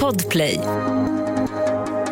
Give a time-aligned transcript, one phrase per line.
[0.00, 0.60] Podplay.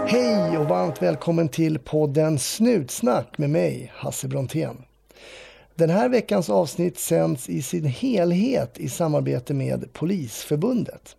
[0.07, 4.77] Hej och varmt välkommen till podden Snutsnack med mig, Hasse Brontén.
[5.75, 11.17] Den här veckans avsnitt sänds i sin helhet i samarbete med Polisförbundet.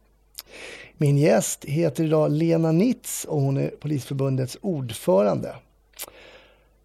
[0.97, 5.55] Min gäst heter idag Lena Nitz och hon är Polisförbundets ordförande.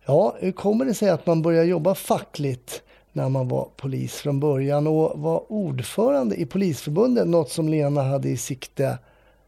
[0.07, 2.83] Ja, hur kommer det sig att man börjar jobba fackligt
[3.13, 8.29] när man var polis från början och var ordförande i Polisförbundet, något som Lena hade
[8.29, 8.99] i sikte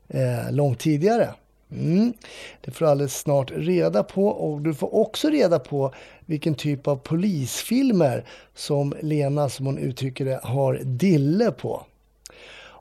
[0.08, 1.34] eh, långt tidigare?
[1.72, 2.12] Mm.
[2.60, 5.94] Det får du alldeles snart reda på och du får också reda på
[6.26, 11.82] vilken typ av polisfilmer som Lena, som hon uttrycker det, har dille på.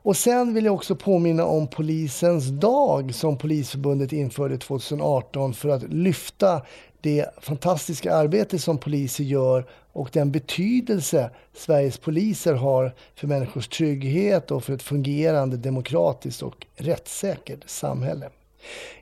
[0.02, 5.82] Och sen vill jag också påminna om Polisens dag som Polisförbundet införde 2018 för att
[5.82, 6.62] lyfta
[7.00, 14.50] det fantastiska arbete som poliser gör och den betydelse Sveriges poliser har för människors trygghet
[14.50, 18.30] och för ett fungerande demokratiskt och rättssäkert samhälle.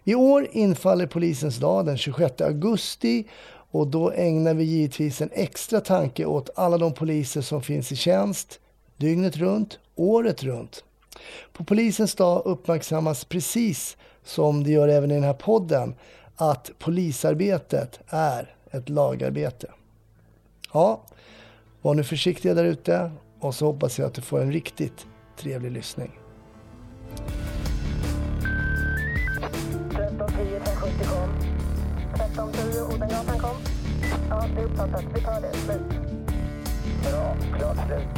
[0.04, 3.24] I år infaller Polisens dag den 26 augusti
[3.70, 7.96] och då ägnar vi givetvis en extra tanke åt alla de poliser som finns i
[7.96, 8.60] tjänst
[8.96, 10.84] dygnet runt, året runt.
[11.52, 15.94] På Polisens dag uppmärksammas precis som det gör även i den här podden
[16.36, 19.70] att polisarbetet är ett lagarbete.
[20.78, 21.02] Ja,
[21.82, 25.72] var nu försiktiga där ute och så hoppas jag att du får en riktigt trevlig
[25.72, 26.18] lyssning.
[29.90, 31.30] 1310 570 kom.
[32.14, 33.56] 1310 Odengatan kom.
[34.30, 35.04] Ja, det är uppfattat.
[35.14, 35.52] Vi tar det.
[35.52, 35.80] Slut.
[37.02, 37.36] Bra.
[37.58, 38.08] Klart slut.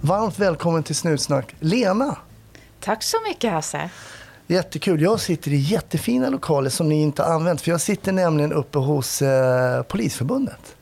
[0.00, 2.16] Varmt välkommen till Snutsnack, Lena!
[2.80, 3.90] Tack så mycket Hasse.
[4.46, 5.02] Jättekul.
[5.02, 7.60] Jag sitter i jättefina lokaler som ni inte har använt.
[7.60, 10.76] För jag sitter nämligen uppe hos eh, Polisförbundet.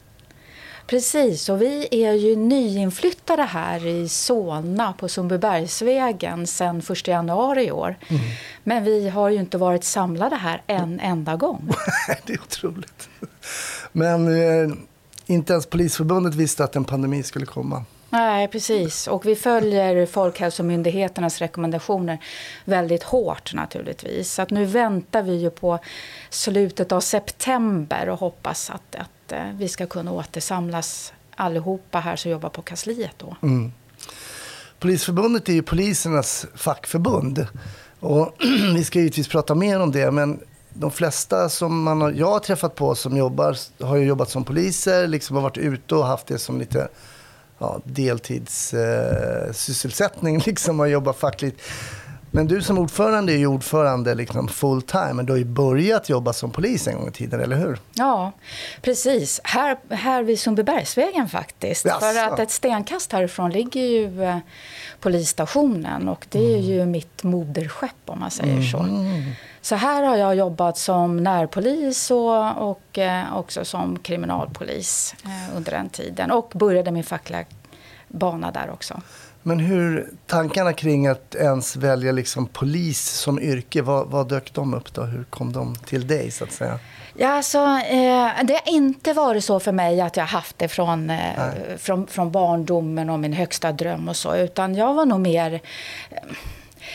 [0.86, 7.72] Precis, och vi är ju nyinflyttade här i Solna på Sundbybergsvägen sedan 1 januari i
[7.72, 7.96] år.
[8.08, 8.22] Mm.
[8.64, 11.68] Men vi har ju inte varit samlade här en enda gång.
[12.26, 13.08] det är otroligt.
[13.92, 14.76] Men eh,
[15.26, 17.84] inte ens Polisförbundet visste att en pandemi skulle komma.
[18.12, 19.06] Nej, precis.
[19.06, 22.18] Och vi följer Folkhälsomyndigheternas rekommendationer
[22.64, 24.32] väldigt hårt naturligtvis.
[24.32, 25.78] Så att nu väntar vi ju på
[26.30, 32.30] slutet av september och hoppas att, att eh, vi ska kunna återsamlas allihopa här som
[32.30, 33.36] jobbar på kansliet då.
[33.42, 33.72] Mm.
[34.78, 37.46] Polisförbundet är ju polisernas fackförbund.
[38.00, 38.36] Och
[38.74, 42.38] vi ska givetvis prata mer om det, men de flesta som man har, jag har
[42.38, 46.26] träffat på som jobbar har ju jobbat som poliser, liksom har varit ute och haft
[46.26, 46.88] det som lite
[47.62, 51.62] ja, deltidssysselsättning eh, liksom och jobba fackligt.
[52.34, 56.08] Men du som ordförande är ju ordförande liksom full time, men du har ju börjat
[56.08, 57.78] jobba som polis en gång i tiden, eller hur?
[57.94, 58.32] Ja,
[58.82, 59.40] precis.
[59.44, 61.84] Här, här vid Sundbybergsvägen faktiskt.
[61.84, 62.00] Jaså.
[62.00, 64.38] För att ett stenkast härifrån ligger ju eh,
[65.00, 66.70] polisstationen och det är mm.
[66.70, 69.32] ju mitt moderskepp om man säger mm.
[69.62, 69.74] Så.
[69.74, 75.88] Här har jag jobbat som närpolis och, och eh, också som kriminalpolis eh, under den
[75.88, 76.30] tiden.
[76.30, 77.44] Och började min fackliga
[78.08, 79.00] bana där också.
[79.42, 84.74] Men hur, tankarna kring att ens välja liksom polis som yrke, vad, vad dök de
[84.74, 85.02] upp då?
[85.02, 86.78] Hur kom de till dig så att säga?
[87.16, 91.10] Ja, alltså, eh, det har inte varit så för mig att jag haft det från,
[91.10, 91.32] eh,
[91.78, 95.60] från, från barndomen och min högsta dröm och så, utan jag var nog mer
[96.10, 96.18] eh,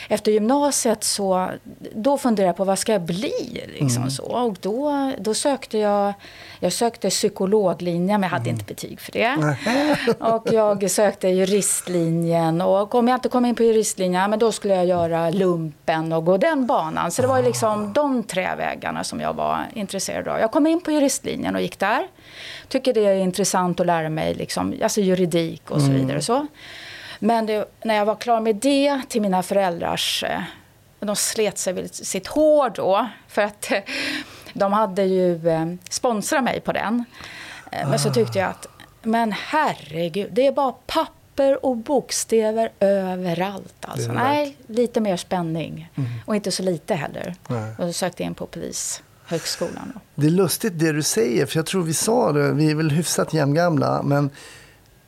[0.08, 1.50] efter gymnasiet så
[1.94, 3.64] då funderade jag på vad ska jag bli.
[3.78, 4.10] Liksom mm.
[4.10, 4.24] så.
[4.24, 6.12] Och då, då sökte jag,
[6.60, 8.54] jag sökte psykologlinjen men jag hade mm.
[8.54, 9.56] inte betyg för det.
[10.18, 14.74] och jag sökte juristlinjen och om jag inte kom in på juristlinjen men då skulle
[14.74, 17.10] jag göra lumpen och gå den banan.
[17.10, 17.92] Så det var liksom ah.
[17.94, 20.40] de tre vägarna som jag var intresserad av.
[20.40, 22.08] Jag kom in på juristlinjen och gick där.
[22.68, 25.98] Tycker det är intressant att lära mig liksom, alltså juridik och så mm.
[25.98, 26.22] vidare.
[26.22, 26.46] Så.
[27.18, 30.24] Men det, när jag var klar med det till mina föräldrars...
[30.24, 30.40] Eh,
[31.00, 33.08] de slet sig vid sitt hår då.
[33.28, 33.78] För att eh,
[34.52, 37.04] de hade ju eh, sponsrat mig på den.
[37.70, 38.66] Men så tyckte jag att,
[39.02, 43.74] men herregud, det är bara papper och bokstäver överallt.
[43.80, 44.12] Alltså.
[44.12, 45.90] Nej, lite mer spänning.
[45.94, 46.10] Mm.
[46.26, 47.34] Och inte så lite heller.
[47.48, 47.72] Nej.
[47.78, 49.92] Och så sökte jag in på Polishögskolan.
[49.94, 50.00] Då.
[50.14, 52.90] Det är lustigt det du säger, för jag tror vi sa det, vi är väl
[52.90, 54.30] hyfsat jämngamla, men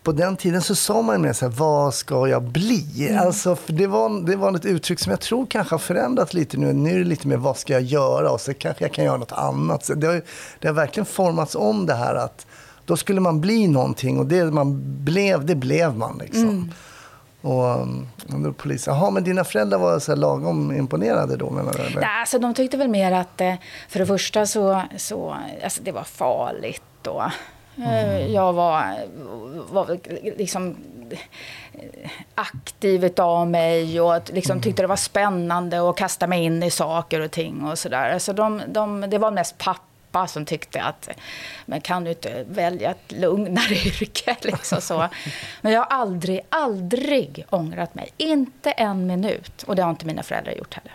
[0.03, 3.09] på den tiden så sa man mer så här, vad ska jag bli?
[3.09, 3.27] Mm.
[3.27, 6.57] Alltså, för det, var, det var ett uttryck som jag tror kanske har förändrats lite
[6.57, 6.73] nu.
[6.73, 8.31] Nu är det lite mer, vad ska jag göra?
[8.31, 9.85] Och så kanske jag kan göra något annat.
[9.85, 10.23] Så det, har,
[10.59, 12.47] det har verkligen formats om det här att
[12.85, 16.49] då skulle man bli någonting och det man blev, det blev man liksom.
[16.49, 16.73] Mm.
[17.41, 17.71] Och,
[18.35, 21.79] och då polisen, jaha men dina föräldrar var så här lagom imponerade då menar du?
[21.79, 22.03] Eller?
[22.03, 23.55] Ja, alltså, de tyckte väl mer att, eh,
[23.89, 27.23] för det första så, så alltså, det var farligt och
[27.77, 28.33] Mm.
[28.33, 28.95] Jag var,
[29.73, 29.99] var
[30.39, 30.77] liksom
[32.35, 34.63] aktiv av mig och liksom mm.
[34.63, 38.19] tyckte det var spännande att kasta mig in i saker och ting och sådär.
[38.19, 41.09] Så de, de, det var mest pappa som tyckte att
[41.67, 44.37] men kan du inte välja ett lugnare yrke?
[44.43, 45.09] Liksom så.
[45.61, 48.11] Men jag har aldrig, aldrig ångrat mig.
[48.17, 49.63] Inte en minut.
[49.63, 50.93] Och det har inte mina föräldrar gjort heller.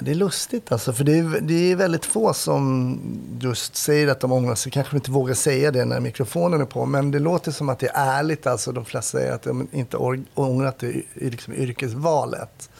[0.00, 3.00] Det är lustigt alltså, för det är, det är väldigt få som
[3.40, 4.72] just säger att de ångrar sig.
[4.72, 7.88] Kanske inte vågar säga det när mikrofonen är på, men det låter som att det
[7.88, 8.46] är ärligt.
[8.46, 9.96] Alltså, de flesta säger att de inte
[10.34, 12.70] ångrat det i liksom yrkesvalet.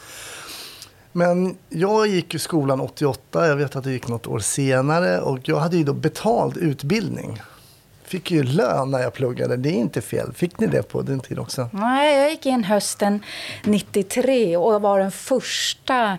[1.13, 5.39] Men jag gick i skolan 88, jag vet att det gick något år senare och
[5.49, 7.41] jag hade ju då betald utbildning.
[8.09, 10.33] Fick ju lön när jag pluggade, det är inte fel.
[10.33, 11.69] Fick ni det på din tid också?
[11.73, 13.25] Nej, jag gick in hösten
[13.65, 16.19] 93 och var den första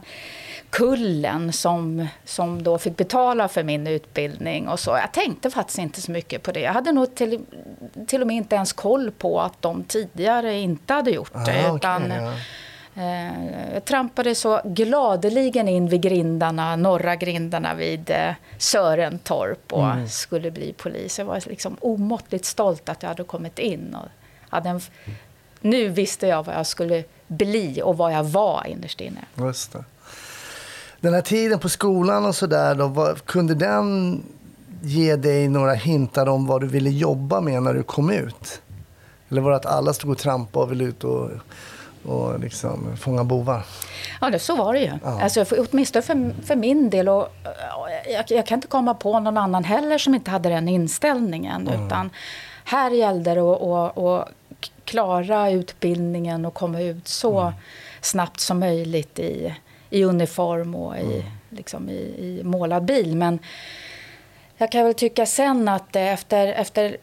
[0.70, 4.68] kullen som, som då fick betala för min utbildning.
[4.68, 4.92] och så.
[4.92, 6.60] Jag tänkte faktiskt inte så mycket på det.
[6.60, 7.40] Jag hade nog till,
[8.08, 11.70] till och med inte ens koll på att de tidigare inte hade gjort det.
[11.70, 12.34] Ah, utan, okay, ja.
[13.00, 20.08] Eh, jag trampade så gladeligen in vid grindarna, norra grindarna vid eh, Sörentorp och mm.
[20.08, 21.20] skulle bli polis.
[21.20, 23.96] Jag var liksom omåttligt stolt att jag hade kommit in.
[23.96, 24.08] Och
[24.50, 24.82] hade en,
[25.62, 29.26] nu visste jag vad jag skulle bli och vad jag var innerst inne.
[29.36, 29.84] Just det.
[31.00, 34.24] Den här tiden på skolan och sådär, kunde den
[34.82, 38.62] ge dig några hintar om vad du ville jobba med när du kom ut?
[39.30, 41.30] Eller var det att alla stod och trampade och ville ut och,
[42.10, 43.66] och liksom fånga bovar?
[44.22, 44.92] Ja, det, så var det ju.
[45.04, 45.22] Ja.
[45.22, 47.10] Alltså, för, åtminstone för, för min del.
[47.10, 47.28] Och,
[48.12, 51.68] jag, jag, kan inte komma på någon annan heller som inte hade den inställningen.
[51.68, 51.86] Mm.
[51.86, 52.10] Utan
[52.64, 54.30] här gällde det att, att, att
[54.86, 57.54] klara utbildningen och komma ut så mm.
[58.02, 59.56] snabbt som möjligt i
[59.90, 61.24] i uniform och i, mm.
[61.50, 63.16] liksom i, i målad bil.
[63.16, 63.40] Men
[64.58, 66.98] jag kan väl tycka sen att efter, efter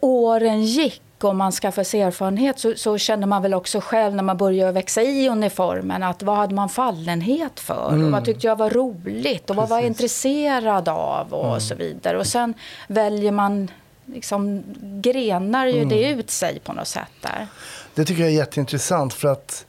[0.00, 4.22] åren gick och man skaffade sig erfarenhet så, så kände man väl också själv när
[4.22, 8.04] man började växa i uniformen att vad hade man fallenhet för mm.
[8.04, 11.60] och vad tyckte jag var roligt och vad var jag intresserad av och mm.
[11.60, 12.18] så vidare.
[12.18, 12.54] Och sen
[12.88, 13.70] väljer man
[14.06, 15.88] liksom grenar ju mm.
[15.88, 17.46] det ut sig på något sätt där.
[17.94, 19.66] Det tycker jag är jätteintressant för att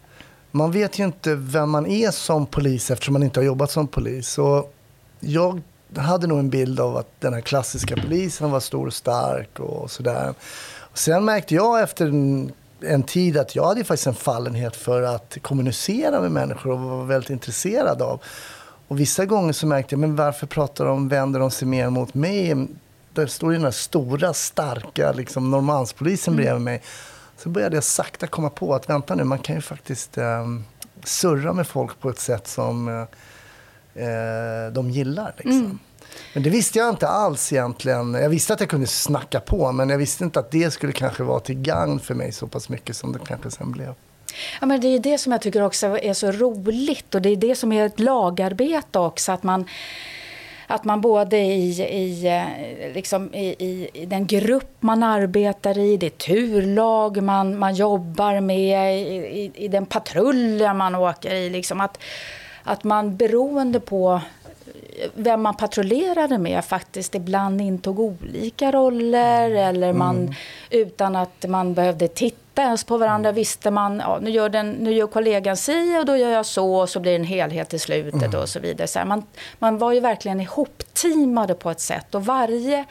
[0.51, 3.87] man vet ju inte vem man är som polis eftersom man inte har jobbat som
[3.87, 4.37] polis.
[4.37, 4.73] Och
[5.19, 5.61] jag
[5.95, 9.91] hade nog en bild av att den här klassiska polisen var stor och stark och
[9.91, 10.33] sådär.
[10.93, 12.51] Sen märkte jag efter en,
[12.81, 17.05] en, tid att jag hade faktiskt en fallenhet för att kommunicera med människor och var
[17.05, 18.21] väldigt intresserad av.
[18.87, 22.13] Och vissa gånger så märkte jag, men varför pratar de, vänder de sig mer mot
[22.13, 22.67] mig?
[23.13, 26.63] Där står ju den här stora, starka liksom, Norrmalmspolisen bredvid mm.
[26.63, 26.81] mig.
[27.37, 30.47] Så började jag sakta komma på att vänta nu, man kan ju faktiskt eh,
[31.03, 35.33] surra med folk på ett sätt som eh, eh, de gillar.
[35.37, 35.59] Liksom.
[35.59, 35.79] Mm.
[36.33, 38.13] Men det visste jag inte alls egentligen.
[38.13, 41.23] Jag visste att jag kunde snacka på, men jag visste inte att det skulle kanske
[41.23, 43.93] vara till gagn för mig så pass mycket som det kanske sen blev.
[44.61, 47.35] Ja, men det är det som jag tycker också är så roligt och det är
[47.35, 49.31] det som är ett lagarbete också.
[49.31, 49.65] Att man
[50.67, 56.17] att man både i, i, eh, liksom i, i, den grupp man arbetar i, det
[56.17, 61.97] turlag man, man jobbar med, i, i, den patrullen man åker i, liksom att,
[62.63, 64.21] att man beroende på
[65.13, 69.57] vem man patrullerade med faktiskt ibland intog olika roller mm.
[69.57, 70.33] eller man mm.
[70.69, 73.35] utan att man behövde titta ens på varandra mm.
[73.35, 76.75] visste man ja, nu, gör den, nu gör kollegan si och då gör jag så
[76.75, 78.41] och så blir det en helhet i slutet mm.
[78.41, 78.87] och så vidare.
[78.87, 79.23] Så här, man,
[79.59, 82.85] man var ju verkligen ihopteamade på ett sätt och varje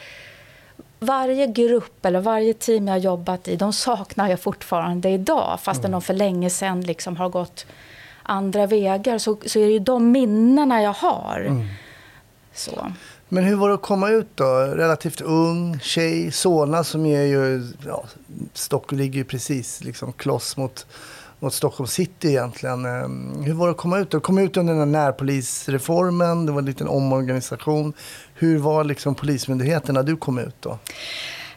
[0.98, 5.60] varje grupp eller varje team jag jobbat i, de saknar jag fortfarande idag.
[5.60, 5.92] Fastän mm.
[5.92, 7.66] de för länge sedan liksom har gått
[8.22, 11.44] andra vägar så, så är det ju de minnena jag har.
[11.48, 11.66] Mm.
[12.54, 12.92] Så.
[13.28, 14.44] Men hur var det att komma ut då?
[14.54, 18.04] Relativt ung tjej, Solna som är ju, ja,
[18.52, 20.86] Stockholm ligger ju precis liksom kloss mot,
[21.38, 22.86] mot Stockholm city egentligen.
[22.86, 24.20] Ehm, hur var det att komma ut då?
[24.20, 27.92] Kom ut under den här närpolisreformen, det var en liten omorganisation.
[28.34, 30.78] Hur var liksom polismyndigheten när du kom ut då?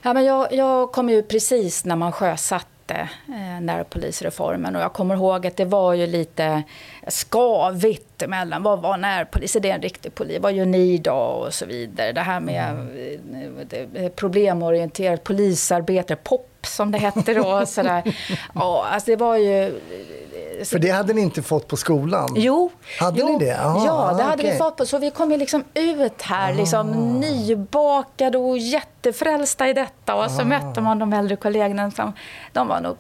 [0.02, 5.16] Ja, men jag, jag kom ut precis när man sjösatte eh, närpolisreformen och jag kommer
[5.16, 6.64] ihåg att det var ju lite
[7.08, 8.64] skavigt emellan.
[8.64, 9.56] Vad var närpolis?
[9.56, 10.38] Är det en riktig polis?
[10.42, 11.14] Vad gör ni då?
[11.14, 12.12] Och så vidare.
[12.12, 14.12] Det här med mm.
[14.16, 17.66] problemorienterat polisarbete, POP som det hette då.
[17.68, 18.16] Sådär.
[18.56, 19.80] Ja, alltså det var ju
[20.64, 22.30] för det hade ni inte fått på skolan?
[22.36, 22.72] Jo.
[23.00, 23.60] Hade jo, ni det?
[23.60, 24.52] Aha, ja, det hade okay.
[24.52, 24.78] vi fått.
[24.78, 30.16] På, så vi kom ju liksom ut här liksom, nybakade och jättefrälsta i detta.
[30.16, 31.92] Och så mötte man de äldre kollegorna.
[31.92, 32.14] Som,
[32.54, 32.96] de var nog,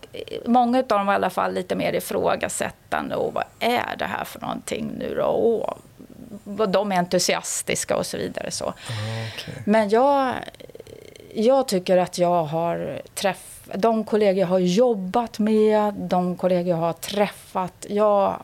[0.45, 3.15] många av dem var i alla fall lite mer ifrågasättande.
[3.15, 5.25] Och vad är det här för någonting nu då?
[5.25, 5.79] Och,
[6.69, 8.51] de är entusiastiska och så vidare.
[8.51, 8.65] Så.
[8.65, 9.55] Okay.
[9.65, 10.33] Men jag
[11.35, 16.77] jag tycker att jag har träffat de kollegor jag har jobbat med, de kollegor jag
[16.77, 17.85] har träffat.
[17.89, 18.43] Jag,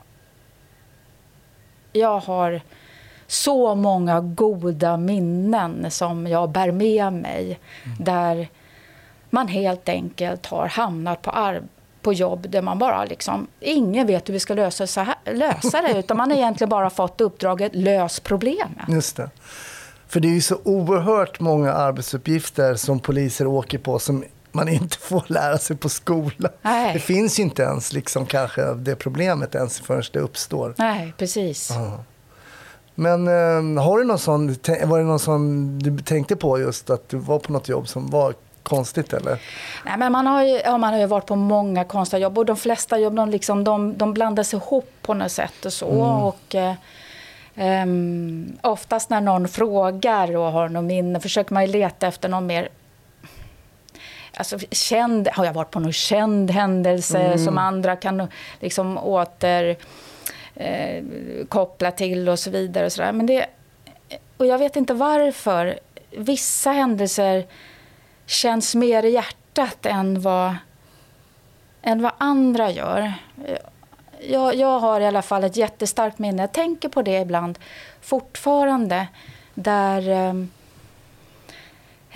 [1.94, 2.62] jag har
[3.28, 7.60] så många goda minnen som jag bär med mig.
[7.86, 7.98] Mm.
[8.00, 8.48] Där
[9.30, 11.64] man helt enkelt har hamnat på, ar-
[12.02, 15.82] på jobb där man bara liksom, ingen vet hur vi ska lösa, så här, lösa
[15.82, 16.00] det.
[16.00, 18.90] utan man har egentligen bara fått uppdraget lös problemet.
[18.90, 19.30] Just det.
[20.08, 24.98] För det är ju så oerhört många arbetsuppgifter som poliser åker på som man inte
[24.98, 26.52] får lära sig på skolan.
[26.94, 30.74] Det finns ju inte ens liksom kanske det problemet ens förrän det uppstår.
[30.78, 31.72] Nej, precis.
[31.72, 32.04] Aha.
[32.96, 34.48] Men eh, har du någon sån,
[34.86, 38.10] var det någon sån du tänkte på just att du var på något jobb som
[38.10, 39.42] var konstigt eller?
[39.86, 42.46] Nej, men man har, ju, ja, man har ju varit på många konstiga jobb och
[42.46, 45.90] de flesta jobb de, liksom, de, de blandas ihop på något sätt och så.
[45.90, 46.02] Mm.
[46.02, 46.74] Och, eh,
[47.56, 52.70] Um, oftast när någon frågar och har något minne försöker man leta efter någon mer
[54.38, 57.38] Alltså, känd, har jag varit på någon känd händelse mm.
[57.38, 58.28] som andra kan
[58.60, 59.78] liksom åter
[60.56, 61.04] eh,
[61.50, 62.86] koppla till och så vidare.
[62.86, 63.12] Och, så där.
[63.12, 63.46] Men det,
[64.38, 65.80] och jag vet inte varför.
[66.18, 67.46] Vissa händelser
[68.26, 70.56] känns mer i hjärtat än vad,
[71.82, 73.14] än vad andra gör
[74.22, 76.44] jag, jag har i alla fall ett jättestarkt minne.
[76.44, 77.60] Jag tänker på det ibland
[78.02, 79.08] fortfarande.
[79.54, 80.34] Där, eh,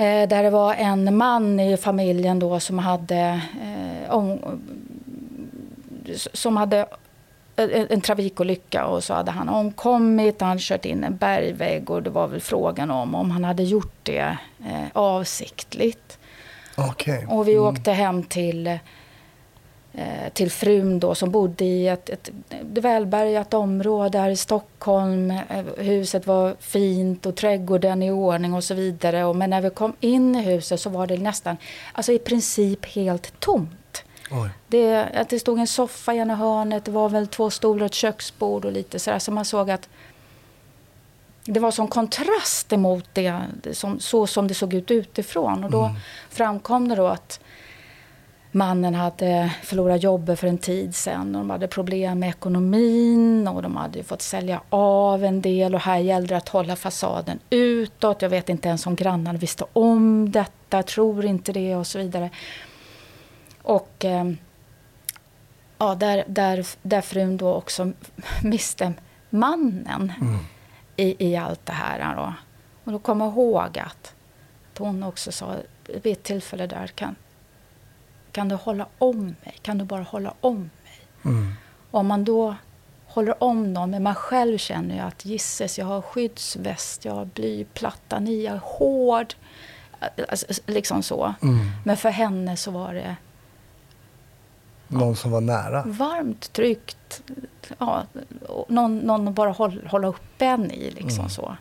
[0.03, 4.39] där det var en man i familjen då som hade, eh, om,
[6.33, 6.85] som hade
[7.89, 10.41] en trafikolycka och så hade han omkommit.
[10.41, 13.95] Han kört in en bergvägg och det var väl frågan om om han hade gjort
[14.03, 16.17] det eh, avsiktligt.
[16.91, 17.25] Okay.
[17.25, 17.65] Och vi mm.
[17.65, 18.79] åkte hem till Eh,
[20.33, 25.31] till frun då som bodde i ett, ett, ett välbärgat område här i Stockholm.
[25.31, 29.33] Eh, huset var fint och trädgården i ordning och så vidare.
[29.33, 31.57] Men när vi kom in i huset så var det nästan,
[31.93, 34.03] alltså i princip helt tomt.
[34.67, 37.85] Det, att det stod en soffa i ena hörnet, det var väl två stolar och
[37.85, 39.19] ett köksbord och lite sådär.
[39.19, 39.89] Så man såg att
[41.45, 45.63] det var sån kontrast emot det, som, så som det såg ut utifrån.
[45.63, 45.95] Och då mm.
[46.29, 47.39] framkom det då att
[48.55, 51.35] mannen hade förlorat jobbet för en tid sedan.
[51.35, 55.75] Och de hade problem med ekonomin och de hade fått sälja av en del.
[55.75, 58.21] Och här gällde det att hålla fasaden utåt.
[58.21, 62.29] Jag vet inte ens om grannarna visste om detta, tror inte det och så vidare.
[63.61, 64.31] Och eh,
[65.77, 67.91] ja, där, där, där frun då också
[68.43, 68.93] miste
[69.29, 70.37] mannen mm.
[70.95, 72.15] i, i allt det här.
[72.15, 72.33] Då.
[72.83, 74.13] Och då kommer jag ihåg att
[74.77, 75.55] hon också sa
[76.03, 77.15] vid ett tillfälle där kan,
[78.35, 79.55] kan du hålla om mig?
[79.61, 80.99] Kan du bara hålla om mig?
[81.25, 81.53] Mm.
[81.91, 82.55] Om man då
[83.07, 87.25] håller om någon, men man själv känner ju att gisses, jag har skyddsväst, jag har
[87.25, 89.33] blyplatta, ni är hård.
[90.29, 91.33] Alltså, liksom så.
[91.41, 91.57] Mm.
[91.85, 93.15] Men för henne så var det...
[94.87, 95.83] Någon som var nära?
[95.85, 97.21] Varmt, tryggt.
[97.77, 98.03] Ja,
[98.67, 100.91] någon, någon bara hålla, hålla upp en i.
[100.91, 101.29] Liksom mm.
[101.29, 101.57] så.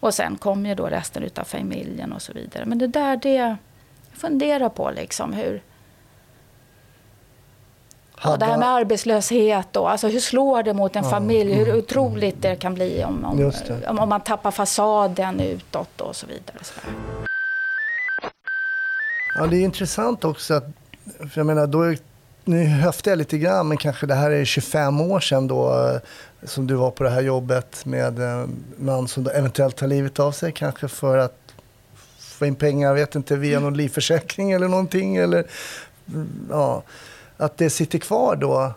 [0.00, 2.64] Och sen kom ju då resten av familjen och så vidare.
[2.66, 3.34] Men det där, det...
[3.34, 3.56] Jag
[4.12, 5.62] funderar på liksom hur...
[8.22, 11.10] Ja, det här med arbetslöshet och alltså hur slår det mot en ja.
[11.10, 11.52] familj?
[11.52, 11.78] Hur mm.
[11.78, 13.52] otroligt det kan bli om, om,
[13.86, 16.58] om, om man tappar fasaden utåt och så vidare.
[16.62, 16.72] Så
[19.38, 20.64] ja, det är intressant också att,
[21.18, 21.98] för jag menar, då är,
[22.44, 25.90] nu höftar jag lite grann, men kanske det här är 25 år sedan då
[26.42, 30.32] som du var på det här jobbet med en man som eventuellt tar livet av
[30.32, 31.38] sig, kanske för att
[32.18, 35.16] få in pengar, vet inte, via någon livförsäkring eller någonting.
[35.16, 35.46] Eller,
[36.50, 36.82] ja
[37.38, 38.72] att det sitter kvar då.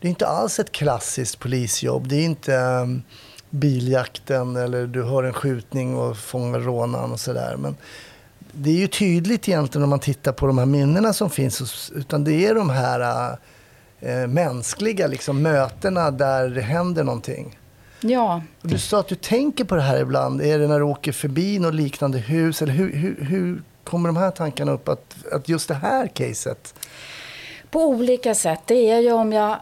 [0.00, 2.08] Det är inte alls ett klassiskt polisjobb.
[2.08, 3.02] Det är inte um,
[3.50, 7.56] biljakten eller du har en skjutning och fångar rånaren och sådär.
[7.58, 7.76] Men
[8.52, 11.92] det är ju tydligt egentligen om man tittar på de här minnena som finns.
[11.94, 13.30] Utan det är de här
[14.02, 17.58] uh, mänskliga liksom, mötena där det händer någonting.
[18.00, 18.42] Ja.
[18.62, 20.42] Du sa att du tänker på det här ibland.
[20.42, 22.62] Är det när du åker förbi något liknande hus?
[22.62, 24.88] Eller hur, hur, hur kommer de här tankarna upp?
[24.88, 26.74] Att, att just det här caset
[27.70, 28.60] på olika sätt.
[28.66, 29.56] Det är ju om jag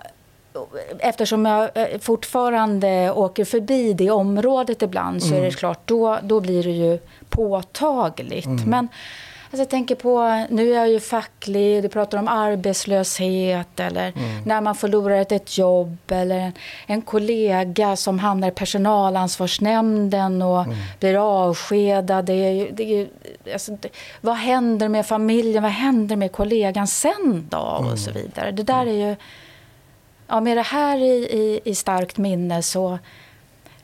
[0.99, 5.53] Eftersom jag eh, fortfarande åker förbi det området ibland så är det mm.
[5.53, 8.47] klart, då, då blir det ju påtagligt.
[8.47, 8.71] Mm.
[8.71, 8.89] Men
[9.55, 14.43] alltså, jag tänker på, nu är jag ju facklig, du pratar om arbetslöshet eller mm.
[14.45, 16.53] när man förlorar ett, ett jobb eller
[16.87, 20.77] en, kollega som hamnar i personalansvarsnämnden och mm.
[21.01, 22.25] blir avskedad.
[22.25, 23.09] Det är ju, det är ju,
[23.53, 23.89] alltså, det,
[24.21, 25.63] vad händer med familjen?
[25.63, 27.59] Vad händer med kollegan sen då?
[27.59, 27.97] Och mm.
[27.97, 28.51] så vidare.
[28.51, 29.17] Det där är ju...
[30.27, 32.99] Ja, med det här i, i, i starkt minne så,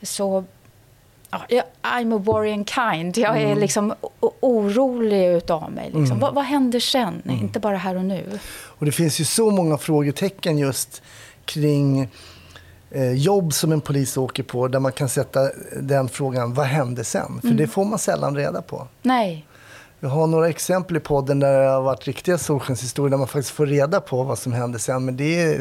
[0.02, 0.44] så
[1.48, 3.18] jag- I'm a worrying kind.
[3.18, 5.90] Jag är liksom o- orolig utav mig.
[5.94, 6.18] Liksom.
[6.18, 7.22] Vad, vad händer sen?
[7.30, 8.38] Inte bara här och nu.
[8.52, 11.02] Och det finns ju så många frågetecken just
[11.44, 12.08] kring
[12.90, 15.40] eh, jobb som en polis åker på där man kan sätta
[15.80, 17.40] den frågan, vad hände sen?
[17.40, 18.88] För det får man sällan reda på.
[19.02, 19.46] Nej.
[20.00, 23.50] Vi har några exempel i podden där det har varit riktiga solskenshistorier där man faktiskt
[23.50, 25.04] får reda på vad som hände sen.
[25.04, 25.60] Men det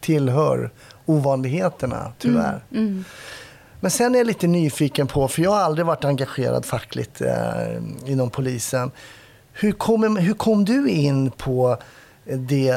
[0.00, 0.70] tillhör
[1.06, 2.60] ovanligheterna, tyvärr.
[3.80, 7.76] Men sen är jag lite nyfiken på, för jag har aldrig varit engagerad fackligt eh,
[8.06, 8.90] inom polisen.
[9.52, 11.76] Hur kom, hur kom du in på
[12.24, 12.68] det,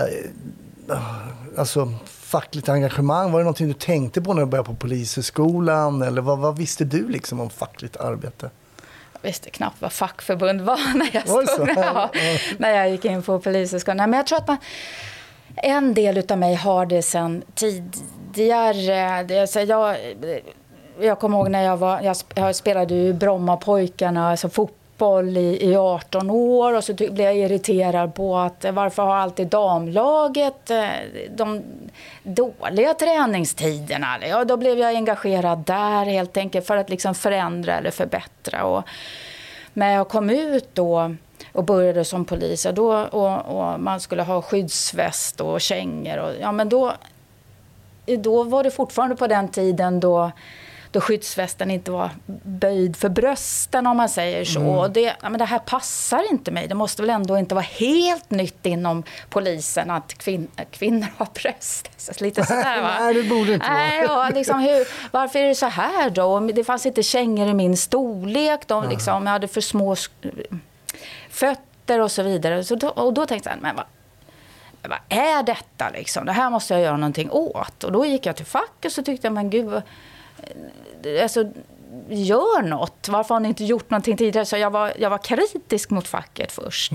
[0.90, 3.32] eh, alltså fackligt engagemang?
[3.32, 6.02] Var det någonting du tänkte på när du började på polishögskolan?
[6.02, 8.50] Eller vad, vad visste du liksom om fackligt arbete?
[9.22, 12.12] Jag visste knappt vad fackförbund var när jag, stod, ja,
[12.58, 14.10] när jag gick in på Polishögskolan.
[14.10, 14.58] Men jag tror att man,
[15.56, 19.32] en del av mig har det sen tidigare.
[19.68, 20.00] Jag,
[21.02, 25.76] jag kommer ihåg när jag, var, jag, jag spelade ju Brommapojkarna, alltså fotboll i, i
[25.76, 30.88] 18 år och så blev jag irriterad på att varför har alltid damlaget eh,
[31.36, 31.64] de
[32.24, 34.08] dåliga träningstiderna?
[34.28, 38.64] Ja, då blev jag engagerad där helt enkelt för att liksom förändra eller förbättra.
[38.64, 38.84] Och
[39.74, 41.16] när jag kom ut då
[41.54, 46.18] och började som polis och, då, och, och man skulle ha skyddsväst och kängor.
[46.18, 46.94] Och, ja, men då,
[48.06, 50.32] då var det fortfarande på den tiden då,
[50.92, 52.10] då skyddsvästen inte var
[52.44, 54.62] böjd för brösten om man säger så.
[54.62, 56.68] Och det, ja, men det här passar inte mig.
[56.68, 61.90] Det måste väl ändå inte vara helt nytt inom polisen att kvin, kvinnor har bröst.
[61.98, 62.92] Så lite sådär, va?
[63.00, 63.78] Nej, det borde inte vara.
[63.78, 66.40] Nej, ja, liksom, hur, varför är det så här då?
[66.40, 68.68] Det fanns inte kängor i min storlek.
[68.68, 69.96] De, liksom, jag hade för små
[71.30, 72.64] fötter och så vidare.
[72.64, 73.86] Så då, och då tänkte jag, men vad,
[74.82, 76.26] vad är detta liksom?
[76.26, 77.84] Det här måste jag göra någonting åt.
[77.84, 79.82] Och då gick jag till fack och så tyckte jag, men gud,
[81.22, 81.52] alltså,
[82.10, 83.08] gör något.
[83.10, 84.46] Varför har ni inte gjort någonting tidigare?
[84.46, 86.92] Så jag var, jag var kritisk mot facket först.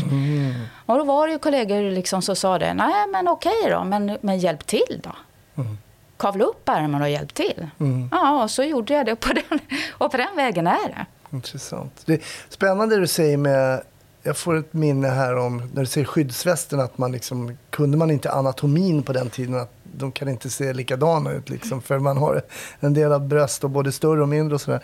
[0.86, 4.18] Och då var det ju kollegor liksom som sa det, nej men okej då, men,
[4.20, 5.12] men hjälp till då.
[6.16, 7.68] Kavla upp ärmen och hjälp till.
[8.10, 9.58] Ja, och så gjorde jag det på den,
[9.90, 11.06] och på den vägen är det.
[11.36, 12.02] Intressant.
[12.06, 13.82] Det är spännande det du säger med...
[14.26, 16.80] Jag får ett minne här om när du säger skyddsvästen.
[16.80, 19.54] Att man liksom, kunde man inte anatomin på den tiden?
[19.54, 21.48] Att de kan inte se likadana ut.
[21.48, 22.42] Liksom, för man har
[22.80, 24.54] en del av bröst och både större och mindre.
[24.54, 24.82] och sådär.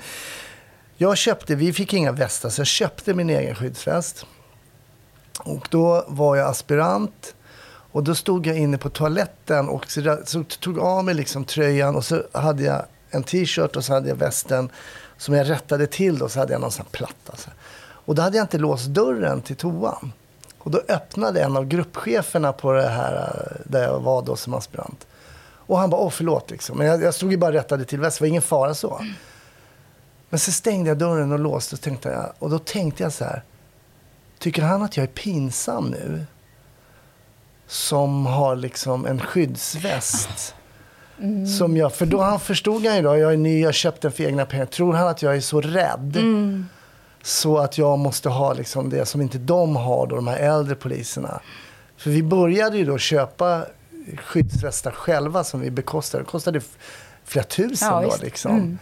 [0.97, 4.27] Jag köpte, vi fick inga västar, så jag köpte min egen skyddsväst.
[5.39, 7.35] Och då var jag aspirant.
[7.93, 11.97] Och då stod jag inne på toaletten och så, så tog av mig liksom tröjan
[11.97, 14.71] och så hade jag en t-shirt och så hade jag västen
[15.17, 17.37] som jag rättade till och så hade jag någon sån här platta.
[17.37, 17.51] Så.
[17.83, 20.13] Och då hade jag inte låst dörren till toan.
[20.71, 24.55] Och då öppnade en av gruppcheferna på det här eh, där jag var då som
[24.55, 25.07] aspirant.
[25.43, 26.79] Och han bara, åh förlåt liksom.
[26.79, 29.01] Men jag, jag stod ju bara och rättade till västen, det var ingen fara så.
[30.29, 33.25] Men så stängde jag dörren och låste och, tänkte jag, och då tänkte jag så
[33.25, 33.43] här.
[34.39, 36.25] Tycker han att jag är pinsam nu?
[37.67, 40.55] Som har liksom en skyddsväst.
[41.59, 44.03] Som jag, för då han förstod han ju då, jag är ny, jag har köpt
[44.03, 44.67] den för egna pengar.
[44.67, 46.17] Tror han att jag är så rädd?
[47.23, 50.75] Så att jag måste ha liksom det som inte de har då, de här äldre
[50.75, 51.41] poliserna.
[51.97, 53.65] För vi började ju då köpa
[54.25, 56.25] skyddsvästar själva som vi bekostade.
[56.25, 56.61] Det kostade
[57.25, 58.79] flera tusen Ja, då liksom.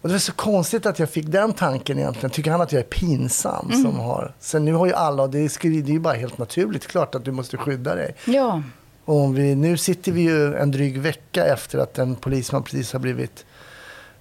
[0.00, 2.30] Och det var så konstigt att jag fick den tanken egentligen.
[2.30, 4.34] Tycker han att jag är pinsam som har...
[4.38, 6.86] Sen nu har ju alla, och det är, skri- det är ju bara helt naturligt
[6.86, 8.14] klart att du måste skydda dig.
[8.24, 8.62] Ja,
[9.04, 13.00] Och vi, nu sitter vi ju en dryg vecka efter att en polisman precis har
[13.00, 13.44] blivit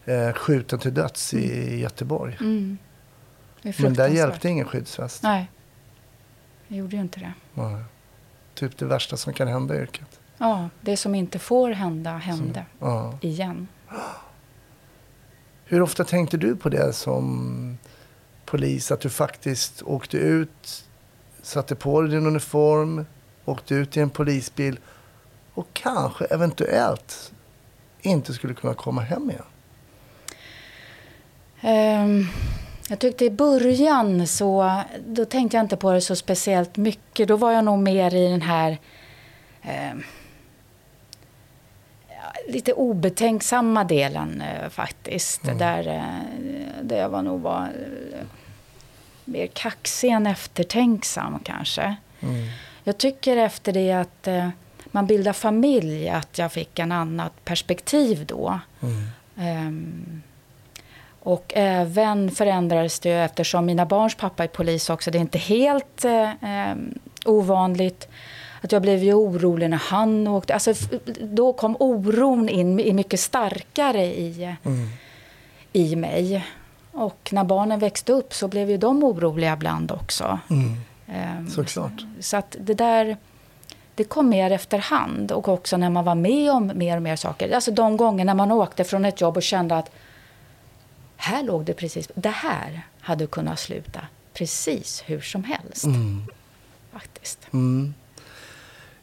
[0.06, 2.38] eh, skjuten till döds i Göteborg.
[2.40, 2.78] är
[3.64, 5.24] Men där hjälpte ingen skyddsväst.
[5.24, 5.52] Nej,
[6.68, 7.34] jag gjorde ju inte det.
[7.54, 7.84] Nej.
[8.54, 10.20] Typ det värsta som kan hända i yrket.
[10.38, 13.18] Ja, det som inte får hända hände Ja.
[13.22, 13.68] igen.
[15.66, 17.78] Hur ofta tänkte du på det som
[18.46, 18.92] polis?
[18.92, 20.86] Att du faktiskt åkte ut,
[21.42, 23.06] satte på dig din uniform,
[23.46, 24.80] åkte ut i en polisbil
[25.54, 27.32] och kanske eventuellt
[28.02, 29.44] inte skulle kunna komma hem igen?
[31.62, 32.26] Ehm,
[32.90, 37.28] jag tyckte i början så, då tänkte jag inte på det så speciellt mycket.
[37.28, 38.78] Då var jag nog mer i den här
[42.08, 45.42] ja, lite obetänksamma delen eh, faktiskt.
[45.44, 48.26] Där, eh, där jag var nog var eh,
[49.26, 51.96] mer kaxig än eftertänksam kanske.
[52.84, 54.50] Jag tycker efter det att eh,
[54.86, 58.60] man bildar familj att jag fick en annat perspektiv då.
[59.38, 60.22] Ehm,
[61.20, 65.12] och även förändrades det eftersom mina barns pappa är polis också.
[65.12, 66.76] Det är inte helt eh, eh,
[67.26, 68.08] ovanligt.
[68.62, 70.54] Att jag blev ju orolig när han åkte.
[70.54, 70.74] Alltså,
[71.22, 74.56] då kom oron in mycket starkare i,
[75.74, 76.46] i mig.
[76.92, 80.40] Och när barnen växte upp så blev ju de oroliga ibland också.
[80.50, 80.76] Mm.
[81.08, 82.06] Ehm, Såklart.
[82.20, 83.18] Så att det där,
[83.96, 85.32] det kom mer efterhand.
[85.32, 87.56] Och också när man var med om mer och mer saker.
[87.56, 89.92] Alltså de gånger när man åkte från ett jobb och kände att
[91.22, 94.02] här låg det precis, det här hade kunnat sluta
[94.34, 95.84] precis hur som helst.
[95.84, 96.24] Mm.
[96.92, 97.40] Faktiskt.
[97.54, 97.94] Mm.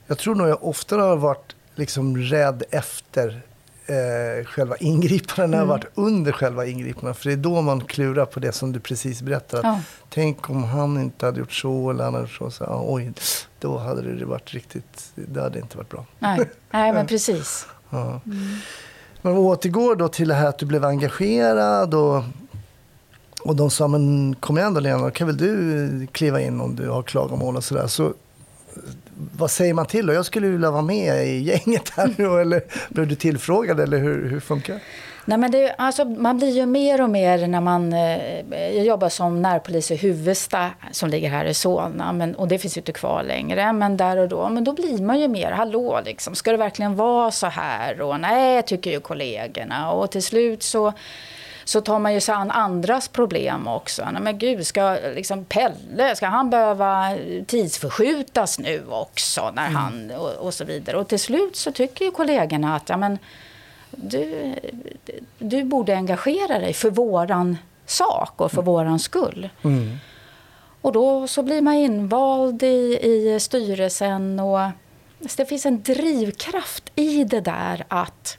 [0.07, 3.43] Jag tror nog jag oftare har varit liksom rädd efter
[3.87, 7.17] eh, själva ingripanden än jag har varit under själva ingripandet.
[7.17, 9.69] För det är då man klurar på det som du precis berättade.
[9.69, 9.81] Ja.
[10.09, 12.51] Tänk om han inte hade gjort så eller han hade gjort så.
[12.51, 13.13] så ja, oj,
[13.61, 16.07] då hade det varit riktigt, det hade inte varit bra.
[16.19, 17.67] Nej, nej men precis.
[17.91, 18.21] Ja.
[19.27, 22.23] Men om vi återgår då till det här att du blev engagerad och,
[23.41, 26.77] och de sa men kom igen då Lena, då kan väl du kliva in om
[26.77, 27.87] du har klagomål och sådär.
[27.87, 28.15] Så
[29.37, 30.13] vad säger man till då?
[30.13, 34.29] Jag skulle vilja vara med i gänget här nu eller blev du tillfrågad eller hur,
[34.29, 34.81] hur funkar det?
[35.29, 37.93] Nej, men det, alltså, man blir ju mer och mer när man...
[37.93, 42.13] Eh, jag jobbar som närpolis i Huvudsta som ligger här i Solna.
[42.13, 43.73] Men, och det finns ju inte kvar längre.
[43.73, 46.97] Men där och då, men då blir man ju mer, hallå liksom, ska det verkligen
[46.97, 48.01] vara så här?
[48.01, 49.93] Och nej, tycker ju kollegorna.
[49.93, 50.93] Och till slut så
[51.65, 54.09] så tar man ju sig an andras problem också.
[54.13, 59.51] Nej, men gud, ska liksom Pelle, ska han behöva tidsförskjutas nu också?
[59.55, 60.97] När han, och, och så vidare.
[60.97, 63.19] Och till slut så tycker ju kollegorna att ja, men,
[63.97, 64.55] du,
[65.39, 67.57] du borde engagera dig för våran
[67.87, 69.49] sak och för våran skull.
[69.65, 69.97] Mm.
[70.81, 74.71] Och då så blir man invald i, i styrelsen och
[75.37, 78.39] det finns en drivkraft i det där att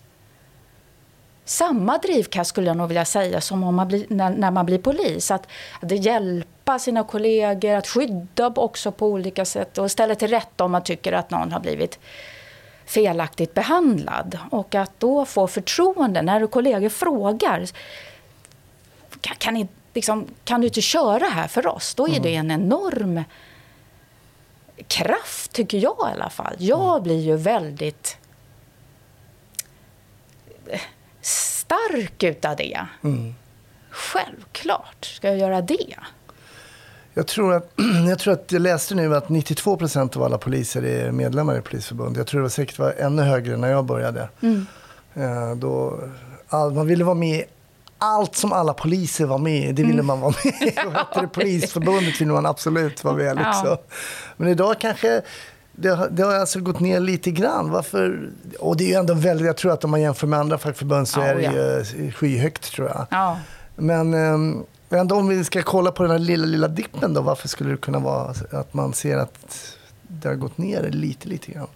[1.45, 4.77] samma drivkraft skulle jag nog vilja säga som om man blir, när, när man blir
[4.77, 5.31] polis.
[5.31, 5.47] Att,
[5.81, 10.71] att hjälpa sina kollegor, att skydda också på olika sätt och ställa till rätta om
[10.71, 11.99] man tycker att någon har blivit
[12.87, 14.39] felaktigt behandlad.
[14.51, 17.65] Och att då få förtroende när kollegor frågar
[19.21, 21.95] kan, kan, ni, liksom, kan du inte köra här för oss?
[21.95, 23.23] Då är det en enorm
[24.87, 26.55] kraft, tycker jag i alla fall.
[26.59, 28.17] Jag blir ju väldigt
[31.21, 32.85] stark utav det.
[33.03, 33.35] Mm.
[33.89, 35.95] Självklart ska jag göra det.
[37.17, 37.71] Jag tror, att,
[38.09, 41.61] jag tror att jag läste nu att 92 procent av alla poliser är medlemmar i
[41.61, 42.17] Polisförbundet.
[42.17, 44.29] Jag tror det var säkert var ännu högre när jag började.
[44.41, 44.65] Mm.
[45.13, 45.99] Eh, Då,
[46.49, 47.43] all, man ville vara med i
[47.97, 50.05] allt som alla poliser var med det ville Mm.
[50.05, 50.73] man vara med i.
[50.87, 53.65] Och hette det Polisförbundet ville man absolut vara med liksom.
[53.65, 53.81] Ja.
[54.37, 55.21] Men idag kanske
[55.71, 57.71] det har, det har alltså gått ner lite grann.
[57.71, 58.29] Varför?
[58.59, 61.07] Och det är ju ändå väldigt, jag tror att om man jämför med andra fackförbund
[61.07, 61.51] så Ja, är det ja.
[62.03, 63.07] ju skyhögt tror jag.
[63.11, 63.37] Ja.
[63.75, 67.21] Men ehm, ändå om vi ska kolla på den här lilla, lilla dippen då.
[67.21, 71.51] Varför skulle det kunna vara att man ser att det har gått ner lite, lite
[71.51, 71.67] grann?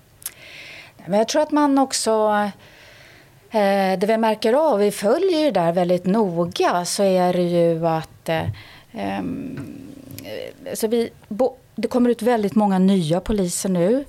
[1.05, 2.11] Men jag tror att man också...
[3.53, 7.87] Eh, det vi märker av, vi följer ju där väldigt noga, så är det ju
[7.87, 8.29] att...
[8.29, 8.45] Eh,
[8.91, 9.59] ehm,
[10.23, 14.05] eh, så vi, bo, det kommer ut väldigt många nya poliser nu.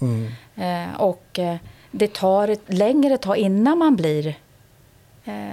[0.56, 1.56] Eh, och eh,
[1.90, 4.34] det tar ett längre tag innan man blir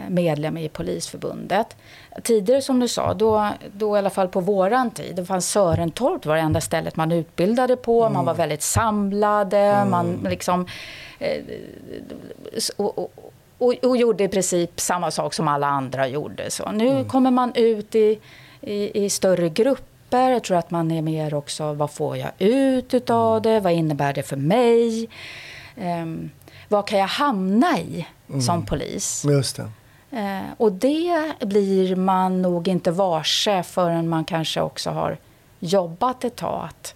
[0.10, 1.76] medlem i Polisförbundet.
[2.24, 6.26] Tidigare som du sa, då, då i alla fall på våran tid, det fanns Sörentorp
[6.26, 8.10] var det enda stället man utbildade på.
[8.10, 10.68] Man var väldigt samlade, man liksom...
[11.20, 11.44] Eh,
[12.78, 13.12] och, och,
[13.58, 16.52] och, och gjorde i princip samma sak som alla andra gjorde.
[16.52, 18.20] Så nu kommer man ut i,
[18.62, 20.30] i, i större grupper.
[20.30, 23.60] Jag tror att man är mer också, vad får jag ut utav det?
[23.60, 25.10] Vad innebär det för mig?
[25.82, 26.30] Ehm,
[26.70, 28.08] vad kan jag hamna i
[28.42, 29.26] som polis?
[29.30, 29.72] Just det.
[30.12, 35.18] Eh, och det blir man nog inte varse förrän man kanske också har
[35.60, 36.66] jobbat ett tag.
[36.66, 36.96] Att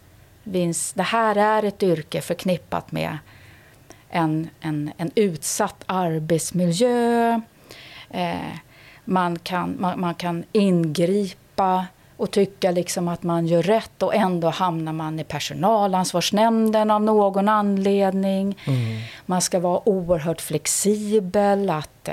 [0.94, 3.18] det här är ett yrke förknippat med
[4.10, 7.42] en, en, en utsatt arbetsmiljö.
[8.10, 8.36] Eh,
[9.06, 11.86] man, kan, man, man kan ingripa
[12.18, 17.50] och tycka liksom att man gör rätt och ändå hamnar man i personalansvarsnämnden av någon
[17.50, 18.58] anledning.
[19.26, 21.70] Man ska vara oerhört flexibel.
[21.70, 22.10] att...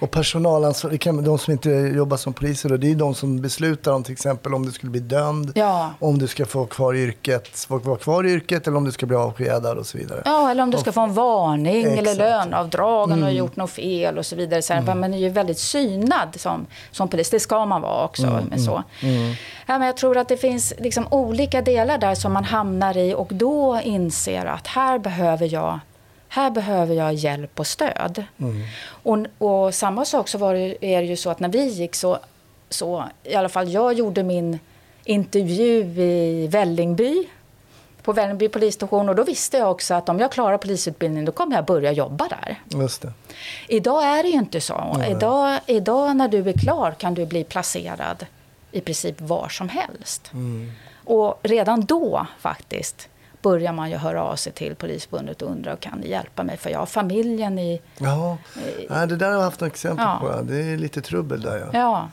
[0.00, 3.40] Och personalansvar, det kan, de som inte jobbar som poliser, då, det är de som
[3.40, 5.90] beslutar om till exempel om du skulle bli dömd, Ja.
[5.98, 9.06] om du ska få kvar yrket, få vara kvar i yrket eller om du ska
[9.06, 10.22] bli avskedad och så vidare.
[10.24, 12.20] Ja, eller om du ska få en varning eller Exakt.
[12.20, 12.30] Mm.
[12.30, 14.62] löneavdrag om du har gjort något fel och så vidare.
[14.62, 17.30] Så här, Man är ju väldigt synad som, som polis.
[17.30, 18.26] Det ska man vara också.
[18.26, 18.82] Mm, med så.
[19.66, 23.14] Ja, men jag tror att det finns liksom olika delar där som man hamnar i
[23.14, 25.80] och då inser att här behöver jag
[26.32, 28.24] här behöver jag hjälp och stöd.
[28.38, 28.62] Mm.
[29.02, 31.94] Och, och samma sak så var det, är det ju så att när vi gick
[31.94, 32.18] så,
[32.68, 34.58] så, i alla fall jag gjorde min
[35.04, 37.28] intervju i Vällingby
[38.02, 41.56] på Vällingby polisstation och då visste jag också att om jag klarar polisutbildningen då kommer
[41.56, 42.60] jag börja jobba där.
[42.80, 43.12] Just det.
[43.68, 45.02] Idag är det ju inte så.
[45.08, 48.26] Idag, idag när du är klar kan du bli placerad
[48.72, 50.30] i princip var som helst.
[50.32, 50.72] Mm.
[51.04, 53.08] Och redan då faktiskt
[53.42, 56.70] börjar man ju höra av sig till Polisförbundet och undra kan ni hjälpa mig för
[56.70, 57.80] jag har familjen i...
[57.98, 58.38] Ja,
[58.90, 60.18] Nej, det där har jag haft några exempel Ja.
[60.36, 60.42] på.
[60.42, 61.66] Det är lite trubbel där ja.
[61.72, 62.10] Ja,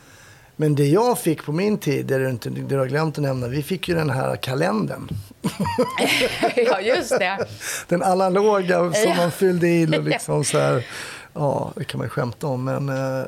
[0.55, 3.23] Men det jag fick på min tid, det du, inte, det du har glömt att
[3.23, 5.07] nämna, vi fick ju den här kalendern.
[6.55, 7.47] ja just det.
[7.87, 9.15] Den analoga som Ja.
[9.17, 10.85] man fyllde i och liksom så här.
[11.33, 12.63] Ja, det kan man ju skämta om.
[12.63, 13.25] Men eh,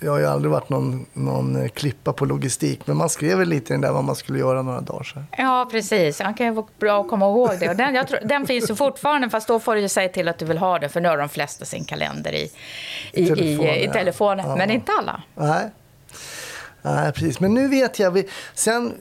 [0.00, 2.86] jag har ju aldrig varit någon, någon eh, klippa på logistik.
[2.86, 5.26] Men man skrev väl lite i den där vad man skulle göra några dagar sedan.
[5.38, 6.20] Ja, precis.
[6.20, 7.68] Han kan ju vara bra att komma ihåg det.
[7.68, 10.28] Och den, jag tror, den finns ju fortfarande, fast då får du ju säga till
[10.28, 12.50] att du vill ha det, för nu har de flesta sin kalender i,
[13.12, 13.92] i, i, Telefonen, i, ja.
[13.92, 14.48] telefonen.
[14.48, 14.56] Ja.
[14.56, 15.22] Men inte alla.
[15.34, 15.70] Nej.
[16.82, 17.40] Nej, precis.
[17.40, 18.10] Men nu vet jag.
[18.10, 18.92] Vi, sen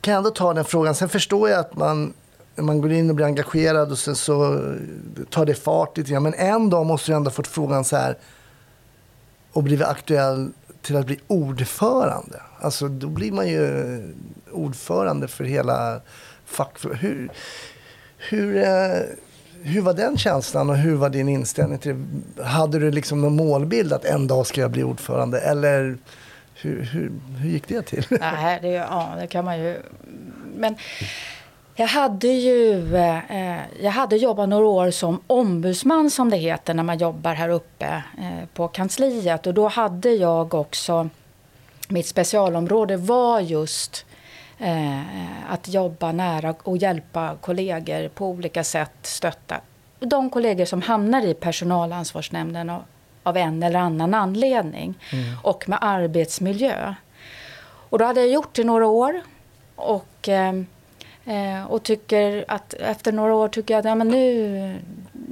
[0.00, 0.94] kan jag ändå ta den frågan.
[0.94, 2.12] Sen förstår jag att man,
[2.56, 4.60] man går in och blir engagerad och sen så
[5.30, 6.22] tar det fart lite grann.
[6.22, 8.16] Men en dag måste du ändå fått frågan så här
[9.52, 10.50] och blivit aktuell
[10.82, 12.40] till att bli ordförande.
[12.60, 14.00] Alltså då blir man ju
[14.52, 16.00] ordförande för hela
[16.44, 17.02] fackförbundet.
[17.02, 17.30] Hur,
[18.16, 19.00] hur, eh,
[19.62, 22.06] hur var den känslan och hur var din inställning till
[22.36, 22.44] det?
[22.44, 25.40] Hade du liksom någon målbild att en dag ska jag bli ordförande?
[25.40, 25.98] Eller
[26.54, 28.06] hur, hur, hur gick det till?
[28.20, 29.82] Nej, det, ja, det kan man ju...
[30.56, 30.76] Men
[31.80, 36.82] jag hade ju eh, jag hade jobbat några år som ombudsman, som det heter, när
[36.82, 39.46] man jobbar här uppe eh, på kansliet.
[39.46, 41.08] Och då hade jag också...
[41.88, 44.06] Mitt specialområde var just
[44.58, 45.00] eh,
[45.48, 49.60] att jobba nära och hjälpa kollegor på olika sätt, stötta
[49.98, 52.82] de kollegor som hamnar i personalansvarsnämnden av,
[53.22, 54.94] av en eller annan anledning
[55.42, 56.94] och med arbetsmiljö.
[57.90, 59.22] Och då hade jag gjort det några år
[59.76, 60.28] och,
[61.28, 64.76] eh, och tycker att efter några år tycker jag att ja, men nu,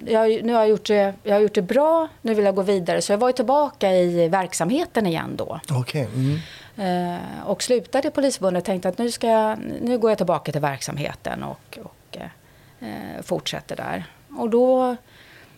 [0.06, 2.62] jag, nu har jag, gjort det, jag har gjort det bra, nu vill jag gå
[2.62, 3.02] vidare.
[3.02, 5.60] Så jag var ju tillbaka i verksamheten igen då.
[5.70, 6.08] Okej.
[6.14, 6.38] Mm.
[6.78, 10.52] Eh, och slutade i Polisförbundet och tänkte att nu, ska jag, nu går jag tillbaka
[10.52, 14.04] till verksamheten och, och eh, eh, fortsätter där.
[14.38, 14.96] Och då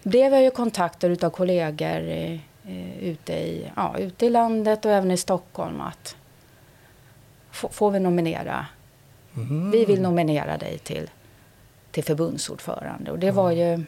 [0.02, 2.32] blev jag ju kontaktad av kollegor eh,
[2.68, 6.16] eh, ute, i, ja, ute i landet och även i Stockholm att
[7.50, 8.66] få- får vi nominera?
[9.40, 9.70] Mm.
[9.70, 11.10] Vi vill nominera dig till,
[11.90, 13.10] till förbundsordförande.
[13.10, 13.84] Och det var ju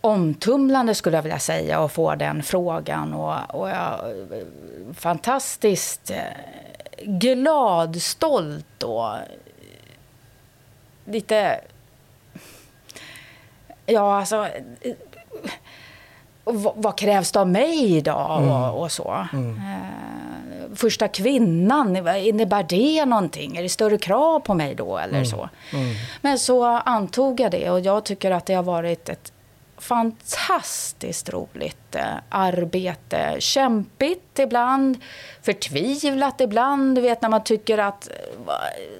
[0.00, 3.14] omtumlande skulle jag vilja säga att få den frågan.
[3.14, 4.00] Och, och jag,
[4.94, 6.22] fantastiskt eh,
[7.04, 9.14] glad, stolt och
[11.04, 11.60] lite...
[13.86, 14.48] Ja, alltså...
[16.74, 18.42] Vad, krävs det av mig idag
[18.74, 19.26] och, och så?
[19.32, 23.56] Eh, första kvinnan, innebär det någonting?
[23.56, 25.48] Är det större krav på mig då eller så?
[26.20, 29.32] Men så antog jag det och jag tycker att det har varit ett
[29.78, 33.36] fantastiskt roligt eh, arbete.
[33.38, 34.98] Kämpigt ibland,
[35.42, 36.94] förtvivlat ibland.
[36.94, 38.52] Du vet när man tycker att eh, va-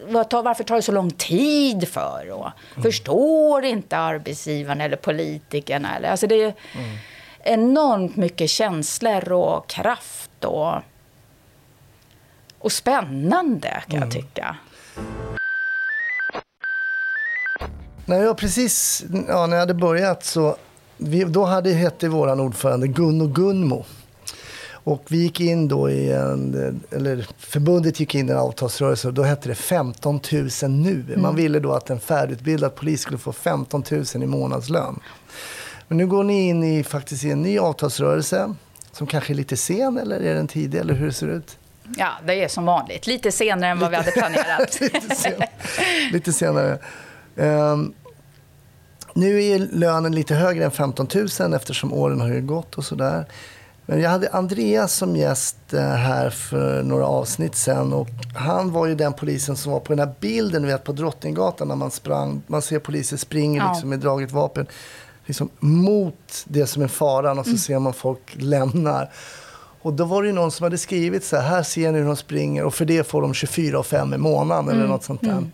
[0.09, 2.31] vad tar, varför tar det så lång tid för?
[2.31, 2.49] Och
[2.83, 5.97] Förstår inte arbetsgivaren eller politikerna?
[5.97, 6.55] Eller, alltså det är
[7.49, 10.75] enormt mycket känslor och kraft och,
[12.59, 14.57] och spännande kan jag tycka.
[18.05, 20.57] När jag precis ja, när jag hade börjat så
[20.97, 23.85] vi, då hade, hette vår ordförande Gunno Gunmo.
[24.71, 29.15] Och vi gick in då i en, eller förbundet gick in i en avtalsrörelse och
[29.15, 31.05] då hette det 15 000 nu.
[31.17, 35.01] Man ville då att en färdigutbildad polis skulle få 15 000 i månadslön.
[35.89, 38.55] Men nu går ni in i faktiskt i en ny avtalsrörelse
[38.93, 41.59] som kanske är lite sen eller är den tidig eller hur ser det ut?
[41.97, 43.07] Ja, det är som vanligt.
[43.07, 44.81] Lite senare än vad vi hade planerat.
[44.81, 45.43] lite, sen,
[46.13, 46.79] lite senare.
[47.37, 47.93] Ehm,
[49.15, 51.09] nu är lönen lite högre än 15
[51.41, 53.27] 000 eftersom åren har ju gått och sådär.
[53.87, 58.87] Men jag hade Andreas som gäst eh, här för några avsnitt sen och han var
[58.87, 62.43] ju den polisen som var på den här bilden vet, på Drottninggatan när man sprang.
[62.47, 63.73] Man ser poliser springer Ja.
[63.73, 64.67] liksom med draget vapen
[65.29, 69.11] liksom mot det som är faran och så ser man folk lämnar.
[69.83, 72.17] Och då var det någon som hade skrivit så här, här ser ni hur de
[72.17, 75.47] springer och för det får de 24 och 5 i månaden eller något sånt där.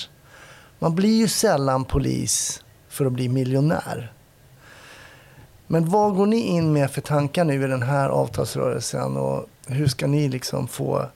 [0.79, 4.13] Man blir ju sällan polis för att bli miljonär.
[5.67, 9.87] Men vad går ni in med för tankar nu i den här avtalsrörelsen och hur
[9.89, 11.07] ska ni liksom få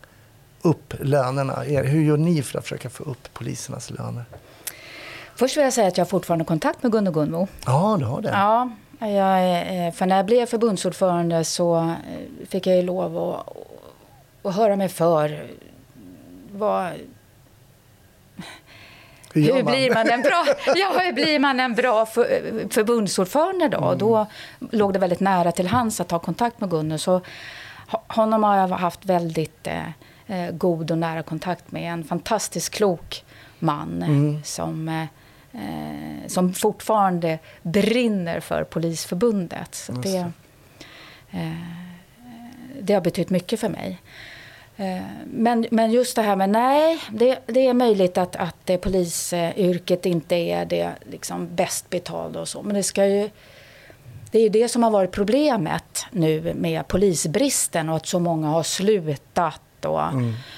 [0.62, 1.66] upp lönerna?
[1.66, 4.24] Er- Hur gör ni för att försöka få upp polisernas löner?
[5.38, 7.48] Först vill jag säga att jag har fortfarande kontakt med Gunnar Gunmo.
[7.66, 8.28] Ja, du har det.
[8.28, 8.70] Ja,
[9.08, 13.56] jag, eh, för när jag blev förbundsordförande så eh, fick jag ju lov att,
[14.42, 15.46] att höra mig för
[16.52, 16.92] vad...
[19.32, 22.24] Hur hur blir man en bra, ja, hur blir man en bra för,
[22.70, 23.84] förbundsordförande då?
[23.84, 23.98] Mm.
[23.98, 24.26] Då
[24.70, 26.96] låg det väldigt nära till hands att ta kontakt med Gunnar.
[26.96, 27.20] Så
[27.90, 29.86] ho- honom har jag haft väldigt eh,
[30.26, 31.92] eh, god och nära kontakt med.
[31.92, 33.24] En fantastiskt klok
[33.58, 34.42] man Mm.
[34.44, 35.04] som, eh,
[35.52, 39.74] eh, som fortfarande brinner för Polisförbundet.
[39.74, 40.32] Så det,
[41.30, 41.52] eh,
[42.80, 43.98] det har betytt mycket för mig.
[44.76, 48.78] Eh, Men, men just det här med nej, det, det är möjligt att, att det
[48.78, 52.62] polisyrket inte är det liksom bäst betalda och så.
[52.62, 53.30] Men det ska ju...
[54.30, 58.48] Det är ju det som har varit problemet nu med polisbristen och att så många
[58.48, 59.60] har slutat.
[59.84, 60.10] Och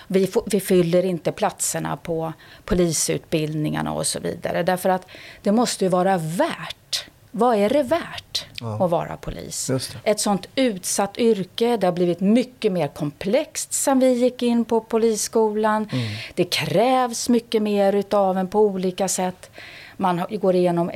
[0.07, 2.33] vi, får, vi fyller inte platserna på
[2.65, 4.63] polisutbildningarna och så vidare.
[4.63, 5.07] Därför att
[5.43, 7.05] det måste ju vara värt.
[7.31, 8.85] Vad är det värt Ja.
[8.85, 9.71] att vara polis?
[10.05, 11.77] Ett sånt utsatt yrke.
[11.77, 15.89] Det har blivit mycket mer komplext sen vi gick in på polisskolan.
[16.35, 19.51] Det krävs mycket mer utav en på olika sätt.
[19.97, 20.91] Man går igenom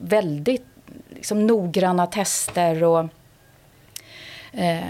[0.00, 0.66] väldigt
[1.14, 3.06] liksom, noggranna tester och,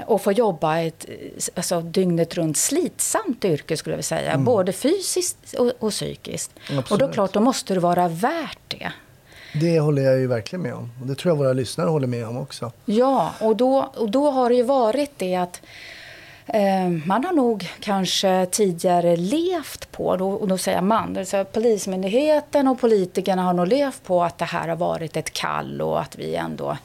[0.06, 1.14] och får jobba ett eh,
[1.54, 4.38] alltså, dygnet runt slitsamt yrke skulle jag vilja säga.
[4.38, 6.50] Både fysiskt och, och psykiskt.
[6.68, 7.12] Och då Absolut.
[7.12, 8.92] klart, då måste det vara värt det.
[9.60, 10.90] Det håller jag ju verkligen med om.
[11.00, 12.72] Och det tror jag våra lyssnare håller med om också.
[12.84, 15.62] Ja, och då, och då har det ju varit det att
[16.46, 22.68] eh, man har nog kanske tidigare levt på, då, och då säger man, alltså Polismyndigheten
[22.68, 26.18] och politikerna har nog levt på att det här har varit ett kall och att
[26.18, 26.76] vi ändå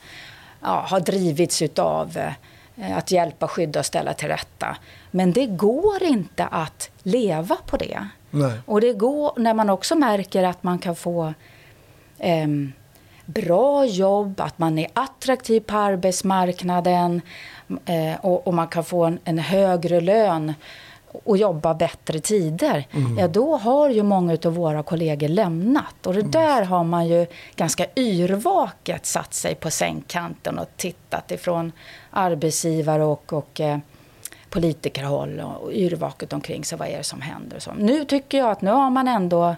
[0.62, 2.34] ja, har drivits utav eh,
[2.82, 4.78] att hjälpa, skydda och ställa till rätta.
[5.12, 8.08] Men det går inte att leva på det.
[8.32, 8.60] Nej.
[8.66, 11.34] Och det går när man också märker att man kan få
[12.20, 12.74] ehm,
[13.26, 17.22] bra jobb, att man är attraktiv på arbetsmarknaden
[17.86, 20.54] eh, och, och man kan få en, en högre lön
[21.12, 26.06] och jobba bättre tider, ja då har ju många av våra kollegor lämnat.
[26.06, 31.72] Och det där har man ju ganska yrvaket satt sig på sängkanten och tittat ifrån
[32.12, 33.78] arbetsgivare och, och eh,
[34.50, 36.78] politikerhåll och, och yrvaket omkring sig.
[36.78, 37.60] Vad är det som händer?
[37.60, 37.72] Så.
[37.78, 39.56] Nu tycker jag att nu har man ändå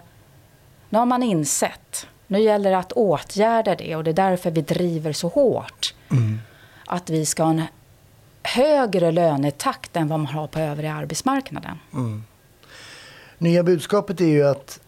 [0.88, 2.06] nu har man insett.
[2.26, 5.94] Nu gäller det att åtgärda det och det är därför vi driver så hårt.
[6.86, 7.62] Att vi ska ha en
[8.42, 11.78] högre lönetakt än vad man har på övriga arbetsmarknaden.
[13.38, 14.80] Nya budskapet är ju att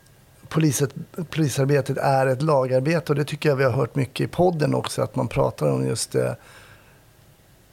[0.48, 0.94] poliset,
[1.30, 5.02] polisarbetet är ett lagarbete och det tycker jag vi har hört mycket i podden också
[5.02, 6.36] att man pratar om just det.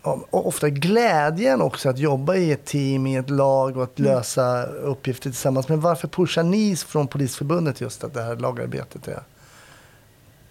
[0.02, 4.64] om- ofta glädjen också att jobba i ett team, i ett lag och att lösa
[4.66, 5.70] uppgifter tillsammans.
[5.70, 9.22] Men varför pushar ni från Polisförbundet just att det här lagarbetet är,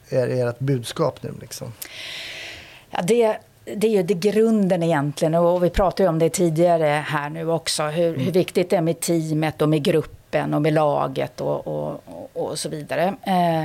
[0.09, 1.73] är ert budskap nu liksom?
[2.91, 7.31] Ja, det, det är ju det grunden egentligen och vi pratade om det tidigare här
[7.31, 7.83] nu också.
[7.83, 12.03] Hur, hur viktigt det är med teamet och med gruppen och med laget och, och,
[12.33, 13.15] och, så vidare.
[13.23, 13.65] Eh,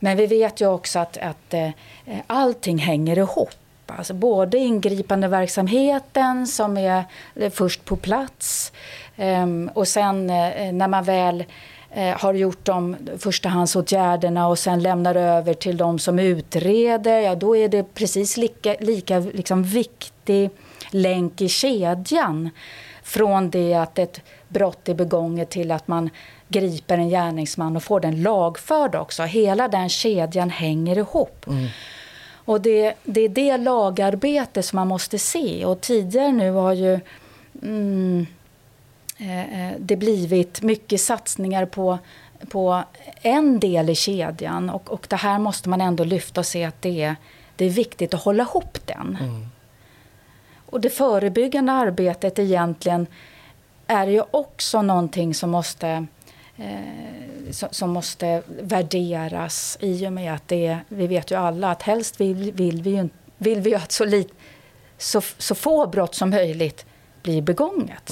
[0.00, 1.70] men vi vet ju också att, att eh,
[2.26, 3.50] allting hänger ihop.
[3.86, 8.72] Alltså både ingripande verksamheten som är eh, först på plats
[9.16, 11.44] ehm, och sen när man väl
[12.16, 17.68] har gjort de förstahandsåtgärderna och sen lämnar över till de som utreder, ja då är
[17.68, 20.50] det precis lika, lika liksom viktig
[20.90, 22.50] länk i kedjan
[23.02, 26.10] från det att ett brott är begånget till att man
[26.48, 29.22] griper en gärningsman och får den lagförd också.
[29.22, 31.46] Hela den kedjan hänger ihop.
[32.44, 35.64] Och det, det är det lagarbete som man måste se.
[35.64, 37.00] Och tidigare nu har ju
[37.62, 38.41] mm, eh, eh,
[39.78, 41.98] det blivit mycket satsningar på,
[42.48, 42.82] på
[43.22, 44.70] en del i kedjan.
[44.70, 47.16] Och, och det här måste man ändå lyfta och se att det är,
[47.56, 49.18] det är viktigt att hålla ihop den.
[50.66, 53.06] Och det förebyggande arbetet egentligen
[53.86, 56.06] är ju också någonting som måste,
[56.56, 61.82] eh, som, måste värderas i och med att det är, vi vet ju alla att
[61.82, 63.08] helst vill, vill vi ju
[63.38, 64.32] vill vi att så, lit,
[64.98, 66.86] så, så få brott som möjligt
[67.22, 68.10] blir begånget.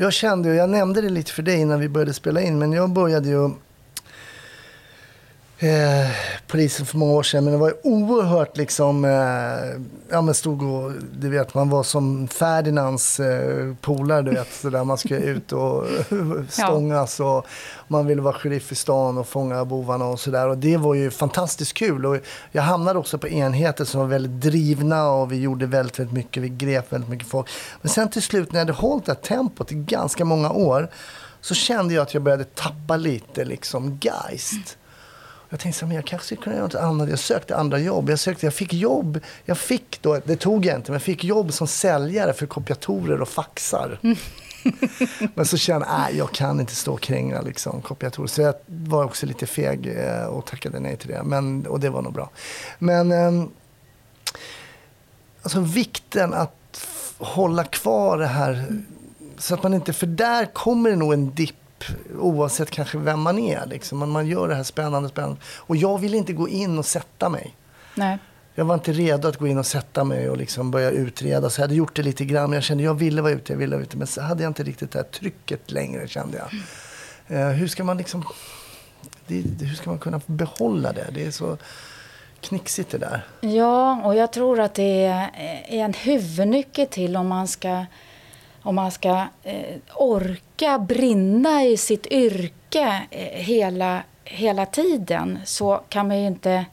[0.00, 2.72] Jag kände, och jag nämnde det lite för dig innan vi började spela in, men
[2.72, 3.50] jag började ju
[5.58, 6.10] eh,
[6.46, 9.10] polisen för många år sedan, men det var ju oerhört liksom, eh,
[10.10, 14.70] ja men stod och, du vet, man var som Ferdinands eh, polare, du vet, så
[14.70, 15.84] där man ska ut och
[16.48, 17.46] stångas och
[17.88, 20.48] man ville vara sheriff i stan och fånga bovarna och sådär.
[20.48, 22.06] Och det var ju fantastiskt kul.
[22.06, 22.16] Och
[22.52, 26.42] jag hamnade också på enheter som var väldigt drivna och vi gjorde väldigt, väldigt mycket.
[26.42, 27.48] Vi grep väldigt mycket folk.
[27.82, 30.88] Men sen till slut när jag hade hållit det här tempot i ganska många år
[31.40, 34.78] så kände jag att jag började tappa lite liksom geist.
[35.50, 37.10] Jag tänkte men jag kanske kunna göra något annat.
[37.10, 38.10] Jag sökte andra jobb.
[38.10, 39.20] Jag, sökte, jag fick jobb.
[39.44, 43.22] Jag fick då, det tog jag inte, men jag fick jobb som säljare för kopiatorer
[43.22, 43.98] och faxar.
[45.34, 48.26] Men så kände jag, jag kan inte stå och kränga liksom, kopiatorer.
[48.26, 51.22] Så jag var också lite feg eh, och tackade nej till det.
[51.22, 52.30] Men, och det var nog bra.
[52.78, 53.48] Men eh,
[55.42, 56.86] alltså vikten att
[57.18, 58.82] hålla kvar det här.
[59.38, 61.54] Så att man inte, för där kommer det nog en dipp
[62.18, 63.66] oavsett kanske vem man är.
[63.66, 63.98] Liksom.
[63.98, 65.36] Man, man gör det här spännande, spännande.
[65.56, 67.56] Och jag vill inte gå in och sätta mig.
[67.94, 68.18] Nej.
[68.54, 71.50] Jag var inte redo att gå in och sätta mig och liksom börja utreda.
[71.50, 72.50] Så jag hade gjort det lite grann.
[72.50, 73.96] Men jag kände jag ville vara ute, jag ville vara ute.
[73.96, 76.48] Men så hade jag inte riktigt det här trycket längre kände jag.
[77.38, 78.24] Eh, hur ska man liksom...
[79.26, 81.06] Det, hur ska man kunna behålla det?
[81.14, 81.58] Det är så
[82.40, 83.26] knixigt det där.
[83.40, 85.30] Ja, och jag tror att det är
[85.68, 87.86] en huvudnyckel till om man ska,
[88.68, 96.08] om man ska eh, orka brinna i sitt yrke eh, hela, hela tiden så kan
[96.08, 96.64] man ju inte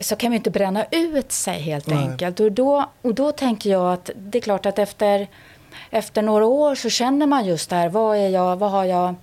[0.00, 1.98] så kan man inte bränna ut sig helt Nej.
[1.98, 2.40] enkelt.
[2.40, 5.26] Och då, och då tänker jag att det är klart att efter,
[5.90, 9.14] efter några år så känner man just det här, vad är jag, vad har jag,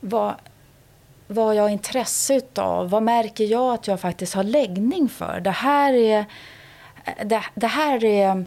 [0.00, 0.34] vad,
[1.26, 2.90] vad har jag intresse utav?
[2.90, 5.40] Vad märker jag att jag faktiskt har läggning för?
[5.40, 6.24] Det här är,
[7.24, 8.46] det, det här är är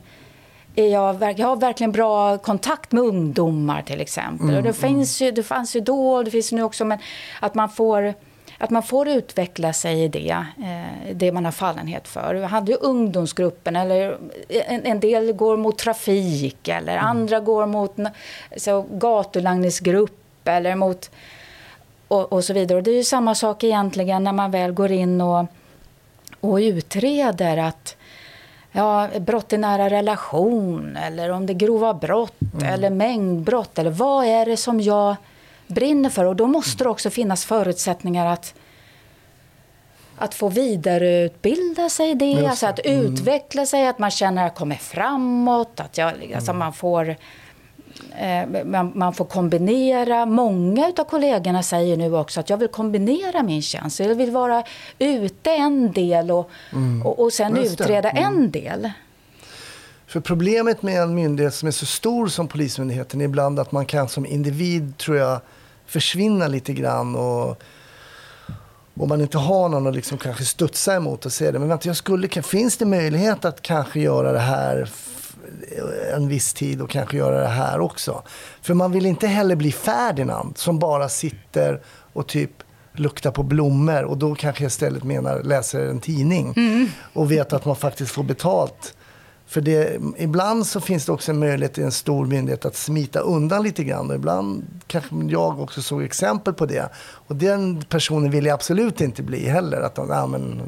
[0.83, 4.49] jag, jag har verkligen bra kontakt med ungdomar till exempel.
[4.49, 6.99] Mm, och det, finns ju, det fanns ju då och det finns nu också, men
[7.39, 8.13] att man får
[8.59, 12.35] att man får utveckla sig i det, eh, det man har fallenhet för.
[12.35, 14.17] Vi hade ju ungdomsgruppen, eller
[14.49, 17.05] en, en del går mot trafik eller mm.
[17.05, 17.95] andra går mot
[18.57, 21.11] så, gatulangningsgrupp eller mot
[22.07, 22.77] och, och, så vidare.
[22.77, 25.45] Och det är ju samma sak egentligen när man väl går in och,
[26.39, 27.96] och utreder att
[28.71, 32.73] ja, brott i nära relation eller om det är grova brott mm.
[32.73, 35.15] eller mängdbrott eller vad är det som jag
[35.67, 36.25] brinner för.
[36.25, 38.53] Och då måste det också finnas förutsättningar att
[40.17, 43.05] att få vidareutbilda sig i det, alltså att mm.
[43.05, 46.59] utveckla sig, att man känner att man kommer framåt, att jag, alltså mm.
[46.59, 47.15] man, får,
[48.65, 50.25] man, man, får kombinera.
[50.25, 53.99] Många av kollegorna säger nu också att jag vill kombinera min tjänst.
[53.99, 54.63] Jag vill vara
[54.99, 57.05] ute en del och, mm.
[57.05, 58.51] och, och sen utreda en mm.
[58.51, 58.91] del.
[60.07, 63.85] För problemet med en myndighet som är så stor som Polismyndigheten är ibland att man
[63.85, 65.39] kan som individ, tror jag,
[65.85, 67.15] försvinna lite grann.
[67.15, 67.63] Och,
[68.99, 71.59] om man inte har någon att liksom kanske studsa emot och säga det.
[71.59, 74.89] Men vänta, jag skulle, finns det möjlighet att kanske göra det här
[76.13, 78.23] en viss tid och kanske göra det här också?
[78.61, 81.81] För man vill inte heller bli Ferdinand som bara sitter
[82.13, 82.51] och typ
[82.93, 86.87] luktar på blommor och då kanske jag istället menar läser en tidning mm.
[87.13, 88.93] och vet att man faktiskt får betalt
[89.47, 93.19] för det, ibland så finns det också en möjlighet i en stor myndighet att smita
[93.19, 94.09] undan lite grann.
[94.09, 96.89] Och ibland kanske jag också såg exempel på det.
[96.97, 99.81] Och den personen vill jag absolut inte bli heller.
[99.81, 100.61] Att de, ja, men,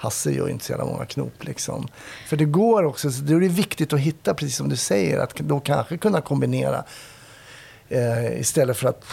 [0.00, 1.44] Hasse gör inte så jävla många knop.
[1.44, 1.88] Liksom.
[2.26, 5.34] För det går också, då är det viktigt att hitta, precis som du säger, att
[5.36, 6.84] då kanske kunna kombinera
[7.88, 9.04] eh, istället för att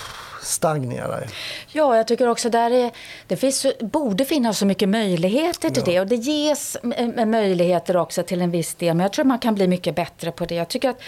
[0.41, 1.19] stagnera.
[1.67, 2.91] Ja, jag tycker också där är,
[3.27, 5.91] det finns, borde finnas så mycket möjligheter till ja.
[5.91, 6.77] det och det ges
[7.25, 10.45] möjligheter också till en viss del men jag tror man kan bli mycket bättre på
[10.45, 10.55] det.
[10.55, 11.01] Jag tycker att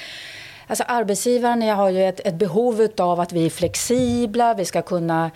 [0.67, 5.31] Alltså arbetsgivaren har ju ett, ett behov av att vi är flexibla, vi ska kunna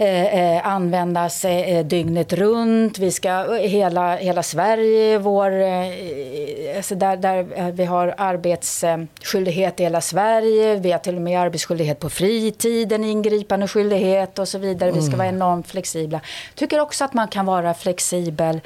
[0.00, 2.98] Eh, eh, användas eh, dygnet runt.
[2.98, 10.00] Vi ska, hela, hela Sverige, vår, eh, alltså där, där vi har arbetsskyldighet i hela
[10.00, 10.76] Sverige.
[10.76, 14.92] Vi har till och med arbetsskyldighet på fritiden, ingripande skyldighet och så vidare.
[14.92, 15.36] Vi ska vara mm.
[15.36, 16.20] enormt flexibla.
[16.54, 18.60] Tycker också att man kan vara flexibel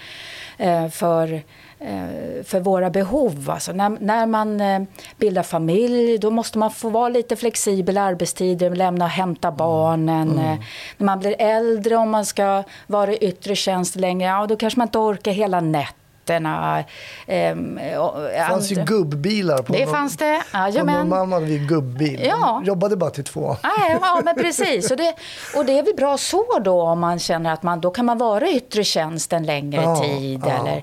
[0.58, 1.40] eh, för Eh,
[2.44, 3.50] för våra behov.
[3.50, 4.82] Alltså när, när man eh,
[5.16, 9.58] bildar familj då måste man få vara lite flexibel i arbetstider, lämna och hämta mm.
[9.58, 10.30] barnen.
[10.30, 10.44] Mm.
[10.44, 10.58] Mm.
[10.96, 14.80] När man blir äldre, om man ska vara i yttre tjänst längre, ja, då kanske
[14.80, 16.84] man inte orkar hela nätterna.
[17.26, 19.58] Ehm, det fanns ju gubbbilar.
[19.58, 20.42] På det någon, fanns det.
[20.52, 21.02] Jajamän.
[21.02, 22.24] På mamma hade vi gubbbil.
[22.24, 22.62] Ja.
[22.64, 23.56] jobbade bara till två.
[23.62, 24.90] Ja, men precis.
[24.90, 25.14] Och det,
[25.56, 28.18] och det är väl bra så då om man känner att man, då kan man
[28.18, 30.42] vara i yttre tjänst en längre ja, tid.
[30.46, 30.52] Ja.
[30.52, 30.82] Eller,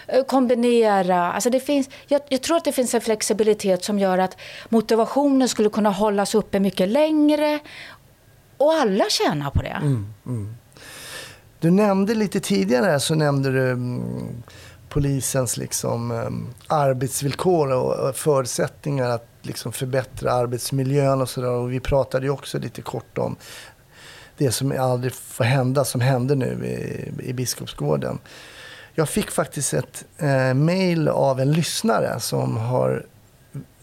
[0.11, 1.31] Eh, kombinera.
[1.31, 4.37] Alltså det finns, jag, jag, tror att det finns en flexibilitet som gör att
[4.69, 7.59] motivationen skulle kunna hållas uppe mycket längre
[8.57, 9.79] och alla tjänar på det.
[9.81, 10.55] Mm, mm.
[11.59, 14.43] Du nämnde lite tidigare så nämnde du mm,
[14.89, 21.67] polisens liksom, mm, arbetsvillkor och förutsättningar att liksom förbättra arbetsmiljön och sådär.
[21.67, 23.35] vi pratade ju också lite kort om
[24.37, 28.19] det som aldrig får hända, som hände nu i, i Biskopsgården.
[28.93, 33.05] Jag fick faktiskt ett eh, mail av en lyssnare som har,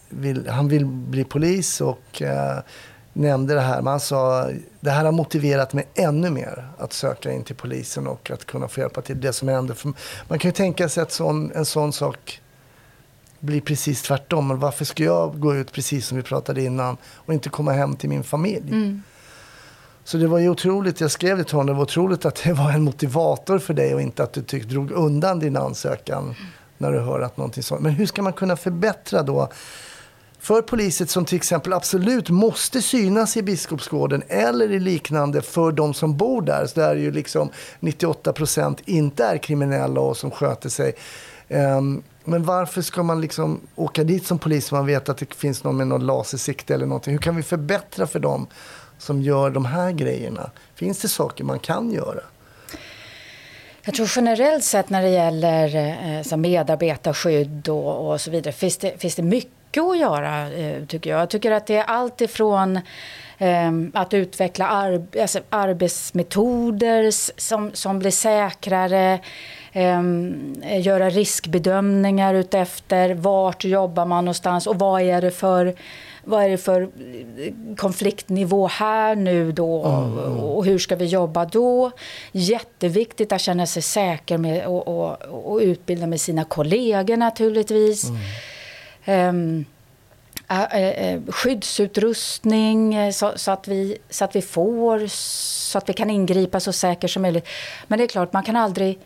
[0.09, 2.59] vill, han vill bli polis och eh,
[3.13, 3.83] nämnde det här.
[3.83, 4.51] Men han sa
[4.81, 8.69] det här har motiverat mig ännu mer att söka in till polisen och att kunna
[8.69, 9.75] få hjälpa till det som hände.
[9.75, 9.93] För
[10.29, 12.41] man kan ju tänka sig att sån, en sån sak
[13.41, 14.61] blir precis tvärtom.
[14.61, 18.09] Varför ska jag gå ut precis som vi pratade innan och inte komma hem till
[18.09, 18.71] min familj?
[18.71, 19.03] Mm.
[20.09, 22.53] Så det var ju otroligt, jag skrev det till honom, det var otroligt att det
[22.53, 26.35] var en motivator för dig och inte att du tyck, drog undan din ansökan
[26.79, 27.81] när du hör att någonting sånt.
[27.81, 29.49] Men hur ska man kunna förbättra då
[30.39, 35.95] för poliser som till exempel absolut måste synas i Biskopsgården eller i liknande för de
[35.95, 37.51] som bor där, så där ju liksom
[37.81, 40.95] 98 procent inte är kriminella och som sköter sig.
[41.49, 45.35] Um, men varför ska man liksom åka dit som polis om man vet att det
[45.35, 47.13] finns någon med någon lasersikte eller någonting?
[47.13, 48.47] Hur kan vi förbättra för dem
[48.99, 50.51] som gör de här grejerna?
[50.75, 52.21] Finns det saker man kan göra?
[53.89, 55.77] Jag tror generellt sett när det gäller
[56.31, 61.11] eh, medarbetarskydd och, och så vidare finns det, finns det mycket att göra eh, tycker
[61.11, 61.21] jag.
[61.21, 62.81] Jag tycker att det är allt ifrån
[63.39, 69.21] ehm, att utveckla ar alltså arbetsmetoder som, som blir säkrare,
[69.79, 75.75] eh, göra riskbedömningar utefter vart jobbar man någonstans och vad är det för
[76.25, 76.89] vad är det för
[77.77, 80.41] konfliktnivå här nu då mm.
[80.41, 81.91] och hur ska vi jobba då?
[82.33, 88.05] Jätteviktigt att känna sig säker med och, och, och utbilda med sina kollegor naturligtvis.
[89.07, 89.29] Mm.
[89.29, 89.65] Um,
[91.29, 96.73] skyddsutrustning så, så, att vi, så att vi får så att vi kan ingripa så
[96.73, 97.49] säkert som möjligt.
[97.87, 98.99] Men det är klart, man kan aldrig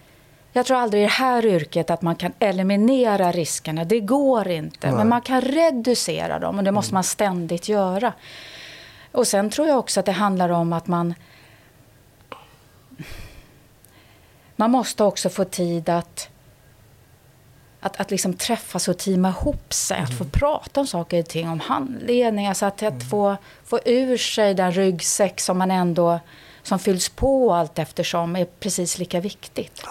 [0.52, 3.84] jag tror aldrig i det här yrket att man kan eliminera riskerna.
[3.84, 4.86] Det går inte.
[4.86, 4.96] Nej.
[4.96, 8.12] Men man kan reducera dem och det måste man ständigt göra.
[9.12, 11.14] Och sen tror jag också att det handlar om att man...
[14.56, 16.28] Man måste också få tid att,
[17.80, 19.96] att, att liksom träffas och teama ihop sig.
[19.96, 20.10] Mm.
[20.10, 22.46] Att få prata om saker och ting, om handledning.
[22.46, 22.96] Alltså att, mm.
[22.96, 26.20] att få, få ur sig den ryggsäck som man ändå
[26.62, 29.82] som fylls på allt eftersom är precis lika viktigt.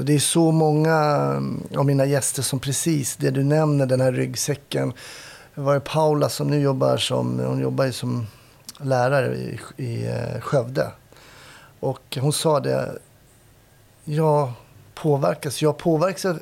[0.00, 0.94] Så det är så många
[1.36, 4.92] mm, av mina gäster som precis det du nämner, den här ryggsäcken.
[5.54, 8.26] Det var Paula som nu jobbar som, hon jobbar ju som
[8.78, 10.90] lärare i, i eh, Skövde.
[11.80, 12.98] Och hon sa det,
[14.04, 14.54] ja,
[15.02, 15.62] påverkas.
[15.62, 16.36] Jag påverkas,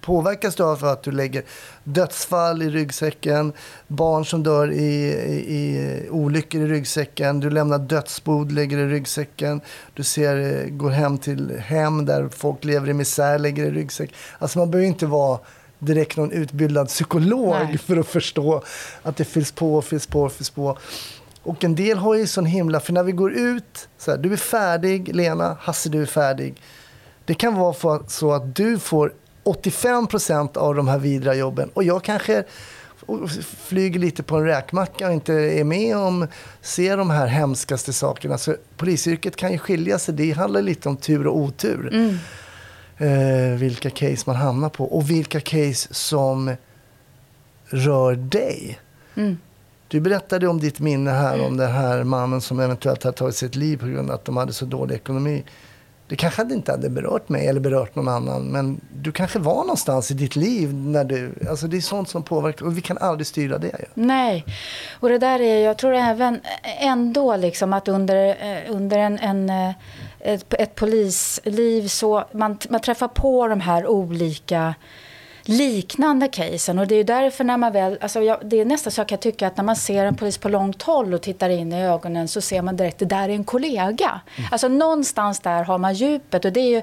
[0.00, 1.42] påverkas du av att du lägger
[1.84, 3.52] dödsfall i ryggsäcken,
[3.88, 9.60] barn som dör i, i, i olyckor i ryggsäcken, du lämnar dödsbod, lägger i ryggsäcken,
[9.94, 14.16] du ser, går hem till hem där folk lever i misär, lägger i ryggsäcken.
[14.38, 15.38] Alltså man behöver inte vara
[15.78, 17.78] direkt någon utbildad psykolog Nej.
[17.78, 18.62] för att förstå
[19.02, 20.78] att det fylls på, fylls på, fylls på.
[21.42, 24.32] Och en del har ju sån himla, för när vi går ut, så här, du
[24.32, 26.54] är färdig Lena, Hasse du är färdig.
[27.24, 29.12] Det kan vara så att du får
[29.42, 32.44] 85 procent av de här vidriga jobben och jag kanske
[33.66, 36.26] flyger lite på en räkmacka och inte är med om,
[36.60, 38.38] ser de här hemskaste sakerna.
[38.38, 40.14] Så polisyrket kan ju skilja sig.
[40.14, 41.90] Det handlar lite om tur och otur.
[41.92, 42.18] Mm.
[42.98, 46.56] Eh, vilka case man hamnar på och vilka case som
[47.66, 48.78] rör dig.
[49.14, 49.38] Mm.
[49.88, 53.54] Du berättade om ditt minne här om den här mannen som eventuellt har tagit sitt
[53.54, 55.44] liv på grund av att de hade så dålig ekonomi.
[56.08, 58.44] Det kanske inte hade berört mig eller berört någon annan.
[58.44, 61.34] Men du kanske var någonstans i ditt liv när du...
[61.50, 62.66] Alltså det är sånt som påverkar.
[62.66, 63.70] Och vi kan aldrig styra det.
[63.78, 63.86] Ja.
[63.94, 64.44] Nej.
[65.00, 66.40] Och det där är, jag tror även
[66.80, 69.74] ändå liksom att under, eh, under en, en eh,
[70.24, 74.74] ett, ett polisliv så man, man träffar på de här olika
[75.44, 76.78] liknande casen.
[76.78, 79.18] Och det är därför när man väl, alltså jag, det är nästan så jag kan
[79.18, 82.28] tycka att när man ser en polis på långt håll och tittar in i ögonen
[82.28, 84.20] så ser man direkt att det där är en kollega.
[84.36, 84.48] Mm.
[84.52, 86.82] Alltså någonstans där har man djupet och det är ju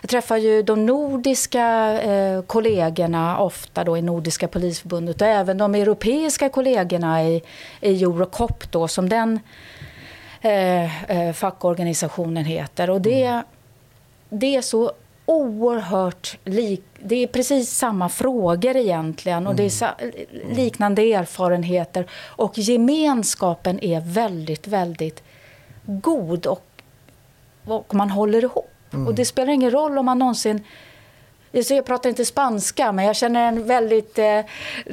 [0.00, 5.74] jag träffar ju de nordiska eh, kollegorna ofta då i Nordiska polisförbundet och även de
[5.74, 7.42] europeiska kollegorna i,
[7.80, 9.40] i Eurocop då som den
[10.40, 12.90] eh, eh, fackorganisationen heter.
[12.90, 13.44] Och det, mm.
[14.28, 14.92] det är så
[15.26, 20.56] oerhört lik, det är precis samma frågor egentligen och det är mm.
[20.56, 25.22] liknande erfarenheter och gemenskapen är väldigt, väldigt
[25.84, 26.66] god och,
[27.64, 28.70] och man håller ihop.
[28.92, 29.06] Mm.
[29.06, 30.64] Och det spelar ingen roll om man någonsin
[31.52, 34.40] jag pratar inte spanska, men jag känner en väldigt eh,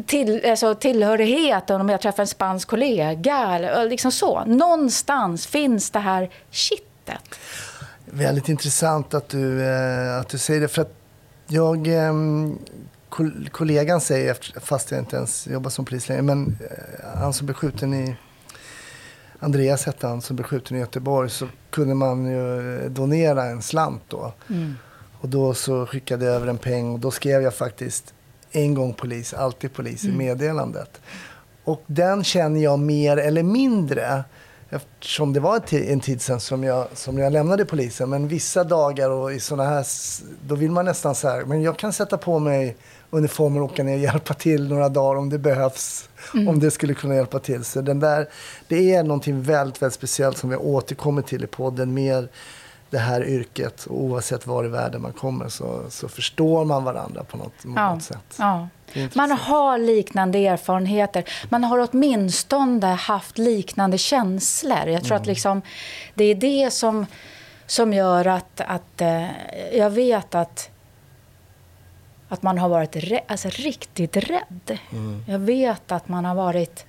[0.05, 3.55] till, alltså, tillhörighet om jag träffar en spansk kollega.
[3.55, 4.45] Eller, liksom så.
[4.45, 7.39] Någonstans finns det här kittet.
[8.05, 10.67] Väldigt intressant att du, eh, att du säger det.
[10.67, 11.02] För att
[11.47, 12.13] jag, eh,
[13.51, 17.55] kollegan säger, fast jag inte ens jobbar som polis längre, men eh, han som blev
[17.55, 18.15] skjuten i
[19.39, 24.03] Andreas hette han som blev skjuten i Göteborg så kunde man ju donera en slant
[24.07, 24.33] då.
[24.49, 24.73] Mm.
[25.21, 28.13] Och då så skickade jag över en peng och då skrev jag faktiskt
[28.51, 30.15] en gång polis, alltid polis mm.
[30.15, 31.01] i meddelandet.
[31.63, 34.23] Och den känner jag mer eller mindre
[34.75, 38.09] eftersom det var en, ti- en tid sedan som jag, som jag lämnade polisen.
[38.09, 39.85] Men vissa dagar och i såna här,
[40.47, 42.75] då vill man nästan så här, men jag kan sätta på mig
[43.09, 46.09] uniformen och åka ner och hjälpa till några dagar om det behövs.
[46.33, 47.63] Om det skulle kunna hjälpa till.
[47.63, 48.29] Så den där,
[48.67, 51.93] det är någonting väldigt, väldigt speciellt som vi återkommer till i podden.
[51.93, 52.27] Mer
[52.89, 53.85] det här yrket.
[53.85, 57.73] Och oavsett var i världen man kommer så, så förstår man varandra på något, på
[57.75, 58.35] Ja, något sätt.
[58.37, 58.67] ja.
[59.15, 61.23] Man har liknande erfarenheter.
[61.49, 64.87] Man har åtminstone haft liknande känslor.
[64.87, 65.61] Jag tror att liksom,
[66.15, 67.05] det är det som,
[67.65, 69.25] som gör att, att eh,
[69.73, 70.69] jag vet att,
[72.29, 74.77] att man har varit rä- alltså, riktigt rädd.
[75.27, 76.85] Jag vet att man har varit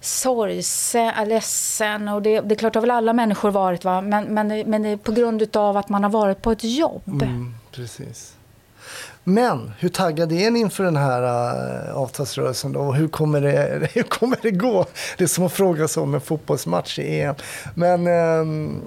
[0.00, 2.08] sorgsen, ledsen.
[2.08, 3.84] Och det, det är klart, det har väl alla människor varit.
[3.84, 4.00] Va?
[4.00, 7.22] Men, men, men det är på grund av att man har varit på ett jobb.
[7.22, 8.36] Mm, precis.
[9.24, 12.80] Men hur taggad är ni inför den här uh, avtalsrörelsen då?
[12.80, 14.86] Och hur kommer, det, hur kommer det gå?
[15.18, 17.34] Det är som att fråga sig om en fotbollsmatch i EM.
[17.74, 18.80] Men ehm,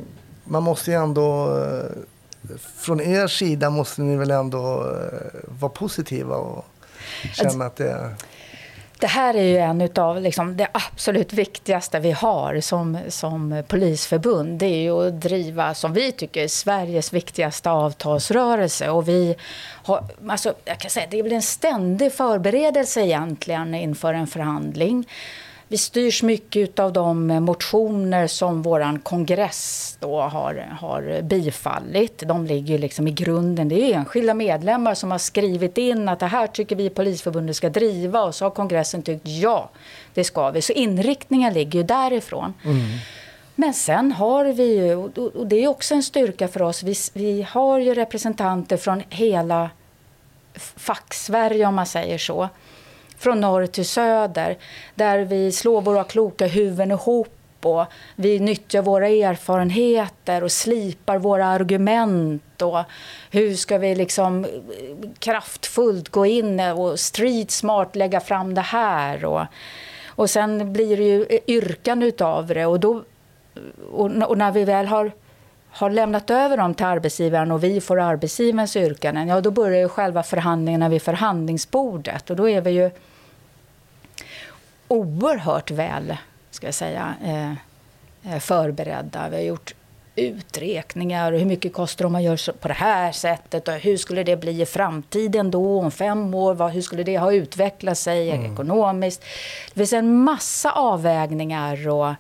[0.44, 1.58] man måste ju ändå...
[1.58, 1.86] Eh,
[2.78, 6.66] från er sida måste ni väl ändå eh, vara positiva och
[7.34, 8.16] känna att det...
[9.04, 14.60] Det här är ju en av liksom, det absolut viktigaste vi har som, som polisförbund.
[14.60, 18.90] Det är ju att driva, som vi tycker, Sveriges viktigaste avtalsrörelse.
[18.90, 19.36] Och vi
[19.84, 25.08] har, alltså, jag kan säga, det är väl en ständig förberedelse egentligen inför en förhandling.
[25.74, 32.24] Vi styrs mycket av de motioner som vår kongress då har, har bifallit.
[32.26, 33.70] De ligger liksom i grunden.
[33.70, 37.70] Det är enskilda medlemmar som har skrivit in att det här tycker vi Polisförbundet ska
[37.70, 39.70] driva och så har kongressen tyckt ja,
[40.14, 40.62] det ska vi.
[40.62, 42.54] Så inriktningen ligger ju därifrån.
[43.56, 46.96] Men sen har vi ju, och och det är också en styrka för oss, vi,
[47.14, 49.70] vi har ju representanter från hela
[50.56, 52.50] facksverige om man säger så.
[53.24, 54.58] Från norr till söder.
[54.96, 61.46] Där vi slår våra kloka huvuden ihop och vi nyttjar våra erfarenheter och slipar våra
[61.46, 62.62] argument.
[62.62, 62.80] Och
[63.32, 64.50] hur ska vi liksom eh,
[65.20, 69.26] kraftfullt gå in och street smart lägga fram det här.
[69.26, 69.42] Och,
[70.08, 72.66] och sen blir det ju eh, yrkan utav det.
[72.66, 73.04] Och, då,
[73.92, 75.12] och, när vi väl har
[75.76, 79.90] har lämnat över dem till arbetsgivaren och vi får arbetsgivarens yrkanden, ja då börjar ju
[79.90, 82.92] själva förhandlingarna vid förhandlingsbordet och då är vi ju
[84.94, 86.18] oerhört väl,
[86.52, 87.52] ska jag säga, eh,
[88.34, 89.30] eh, förberedda.
[89.30, 89.74] Vi har gjort
[90.16, 93.98] uträkningar och hur mycket kostar det om man gör på det här sättet och hur
[93.98, 97.98] skulle det bli i framtiden då, om fem år, vad, hur skulle det ha utvecklat
[97.98, 99.22] sig ekonomiskt?
[99.74, 102.14] Det finns en massa avvägningar och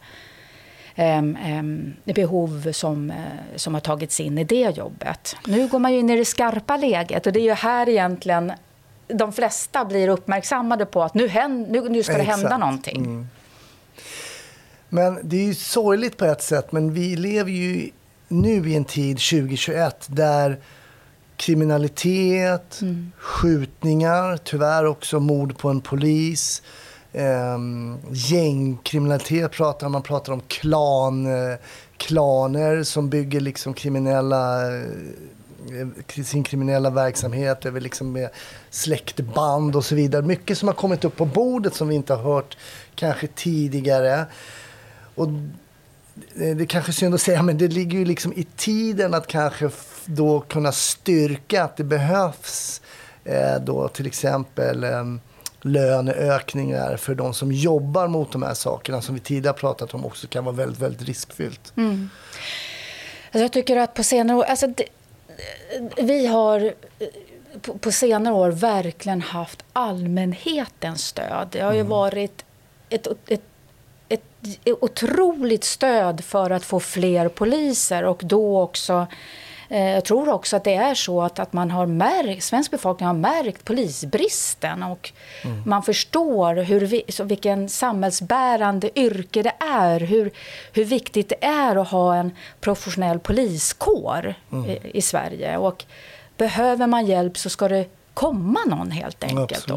[0.95, 3.17] em, em, behov som, eh,
[3.55, 5.36] som har tagits in i det jobbet.
[5.47, 8.53] Nu går man ju in i det skarpa läget och det är ju här egentligen
[9.08, 12.60] de flesta blir uppmärksammade på att nu, hän, nu, nu ska det hända Exakt.
[12.60, 12.97] någonting.
[12.97, 13.28] Mm.
[14.89, 17.89] Men det är ju sorgligt på ett sätt, men vi lever ju
[18.28, 20.60] nu i en tid, 2021, där
[21.38, 22.80] kriminalitet,
[23.18, 26.62] skjutningar, tyvärr också mord på en polis,
[27.14, 31.58] um, gängkriminalitet pratar man pratar om klan, eh,
[31.97, 34.84] klaner som bygger liksom kriminella eh,
[35.72, 38.30] Eh, sin kriminella verksamhet över liksom med
[38.70, 40.22] släktband och så vidare.
[40.22, 42.57] Mycket som har kommit upp på bordet som vi inte har hört
[42.95, 44.26] kanske tidigare.
[45.16, 48.43] Och eh, det är kanske är synd att säga, men det ligger ju liksom i
[48.55, 49.70] tiden att kanske
[50.05, 52.82] då kunna styrka att det behövs
[53.24, 55.03] eh, då till exempel eh,
[55.61, 60.28] löneökningar för de som jobbar mot de här sakerna som vi tidigare pratat om också
[60.28, 61.74] kan vara väldigt, väldigt riskfyllt.
[61.78, 62.09] Mm.
[63.26, 64.43] Alltså jag tycker att på senare år...
[64.43, 64.84] Alltså det,
[65.98, 67.08] vi har eh,
[67.80, 71.48] på, senare år verkligen haft allmänhetens stöd.
[71.52, 72.46] Det har ju varit
[72.90, 73.42] ett, ett, ett,
[74.10, 74.24] ett
[74.82, 79.08] otroligt stöd för att få fler poliser och då också
[79.78, 83.13] jag tror också att det är så att, att man har märkt, svensk befolkning har
[83.13, 85.11] märkt polisbristen och
[85.65, 89.99] man förstår hur vi, så vilken samhällsbärande yrke det är.
[89.99, 90.32] Hur,
[90.74, 94.36] hur viktigt det är att ha en professionell poliskår
[94.67, 95.57] i, i Sverige.
[95.57, 95.86] Och
[96.38, 99.67] behöver man hjälp så ska det komma någon helt enkelt.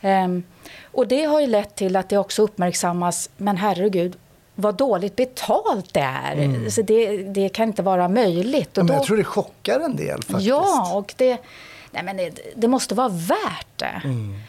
[0.00, 0.42] Ehm,
[0.84, 4.16] och det har ju lett till att det också uppmärksammas, men herregud,
[4.54, 6.70] vad dåligt betalt det är.
[6.70, 8.78] Så det, det kan inte vara möjligt.
[8.78, 10.48] Och Men då, jag tror det chockar en del faktiskt.
[10.48, 11.38] Ja, och det,
[11.90, 14.02] nej men det, det måste vara värt det.
[14.04, 14.40] Mm.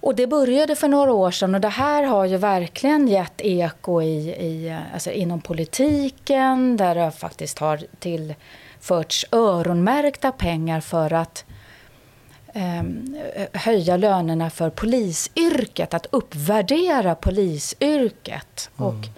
[0.00, 4.02] Och det började för några år sedan och det här har ju verkligen gett eko
[4.02, 11.44] i, i, alltså inom politiken där det faktiskt har tillförts öronmärkta pengar för att
[13.52, 18.70] höja lönerna för polisyrket, att uppvärdera polisyrket.
[18.76, 19.08] Och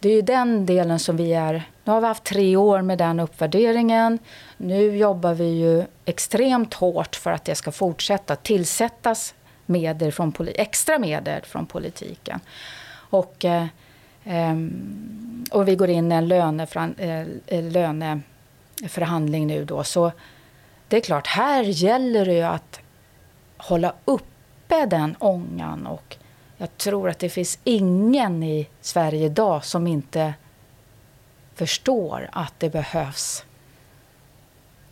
[0.00, 1.62] det är ju den delen som vi är...
[1.84, 4.18] Nu har vi haft tre år med den uppvärderingen.
[4.56, 9.34] Nu jobbar vi ju extremt hårt för att det ska fortsätta tillsättas
[9.66, 12.40] medel från, extra medel från politiken.
[13.10, 13.66] Och, eh,
[14.24, 19.84] ehm, och vi går in i en eh, löneförhandling nu då.
[19.84, 20.12] Så
[20.88, 22.80] det är klart, här gäller det ju att
[23.56, 25.86] hålla uppe den ångan.
[25.86, 26.16] Och
[26.56, 30.34] jag tror att det finns ingen i Sverige idag som inte
[31.54, 33.44] förstår att det behövs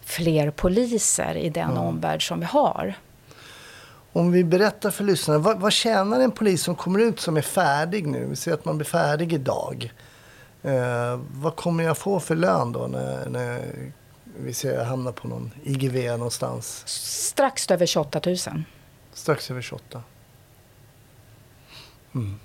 [0.00, 1.82] fler poliser i den mm.
[1.82, 2.94] omvärld som vi har.
[4.12, 7.42] Om vi berättar för lyssnarna, vad, vad tjänar en polis som kommer ut som är
[7.42, 8.26] färdig nu?
[8.26, 9.92] Vi ser att man blir färdig idag.
[10.62, 13.62] Eh, vad kommer jag få för lön då när, när
[14.38, 16.82] vi ser jag hamnar på någon IGV någonstans?
[17.28, 18.36] Strax över 28 000.
[19.12, 20.02] Strax över 28.
[22.14, 22.38] Mm.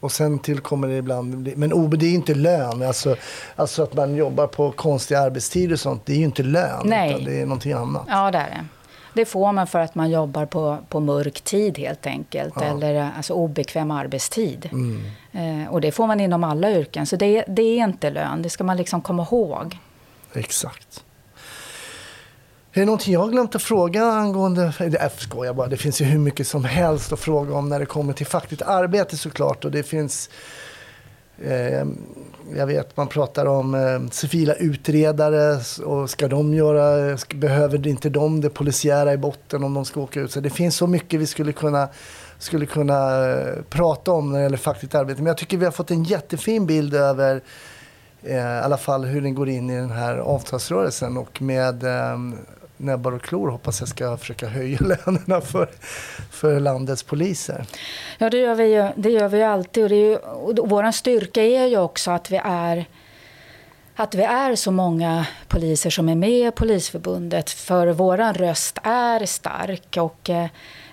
[0.00, 2.82] Och sen tillkommer det ibland, men OB det är inte lön.
[2.82, 3.16] Alltså,
[3.56, 6.82] alltså att man jobbar på konstiga arbetstider och sånt, det är ju inte lön.
[6.84, 7.22] Nej.
[7.24, 8.04] Det är någonting annat.
[8.08, 8.66] Ja, det är det.
[9.14, 12.54] Det får man för att man jobbar på, på mörk tid helt enkelt.
[12.56, 12.62] Ja.
[12.62, 14.68] Eller alltså obekväm arbetstid.
[14.72, 15.02] Mm.
[15.32, 17.06] Eh, och det får man inom alla yrken.
[17.06, 19.78] Så det, det är inte lön, det ska man liksom komma ihåg.
[20.32, 21.04] Exakt.
[22.72, 24.72] Är det någonting jag har glömt att fråga angående...
[24.78, 27.86] Jag skojar bara, det finns ju hur mycket som helst att fråga om när det
[27.86, 29.64] kommer till fackligt arbete såklart.
[29.64, 30.30] Och det finns...
[31.42, 31.86] Eh,
[32.56, 37.18] jag vet, man pratar om eh, civila utredare och ska de göra...
[37.34, 40.32] Behöver inte de det polisiära i botten om de ska åka ut?
[40.32, 41.88] Så det finns så mycket vi skulle kunna
[42.38, 45.22] skulle kunna eh, prata om när det gäller fackligt arbete.
[45.22, 47.42] Men jag tycker vi har fått en jättefin bild över
[48.22, 52.18] eh, i alla fall hur den går in i den här avtalsrörelsen och med eh,
[52.76, 55.68] näbbar och klor hoppas jag ska försöka höja lönerna för,
[56.30, 57.66] för landets poliser.
[58.18, 59.82] Ja, det gör vi ju, det gör vi ju alltid.
[59.84, 62.86] Och, det är ju, och vår styrka är ju också att vi är
[64.00, 67.50] att vi är så många poliser som är med i Polisförbundet.
[67.50, 69.96] För vår röst är stark.
[69.96, 70.46] Och, eh,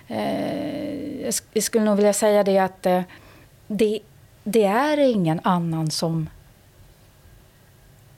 [0.08, 3.02] eh jag skulle nog vilja säga det att eh,
[3.66, 4.00] det,
[4.44, 6.28] det är ingen annan som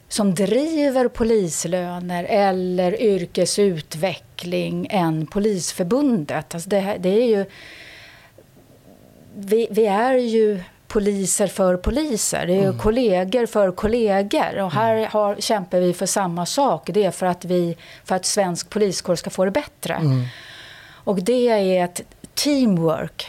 [0.08, 6.54] som driver polislöner eller yrkesutveckling än Polisförbundet.
[6.54, 7.44] Alltså det, det är ju,
[9.34, 12.46] vi, vi, är ju poliser för poliser.
[12.46, 12.78] Det är mm.
[12.78, 14.58] kollegor för kollegor.
[14.58, 15.08] Och här mm.
[15.10, 16.90] har, kämpar vi för samma sak.
[16.92, 19.94] Det är för att, vi, för att svensk poliskår ska få det bättre.
[19.94, 20.24] Mm.
[20.90, 22.00] Och det är ett
[22.34, 23.26] teamwork,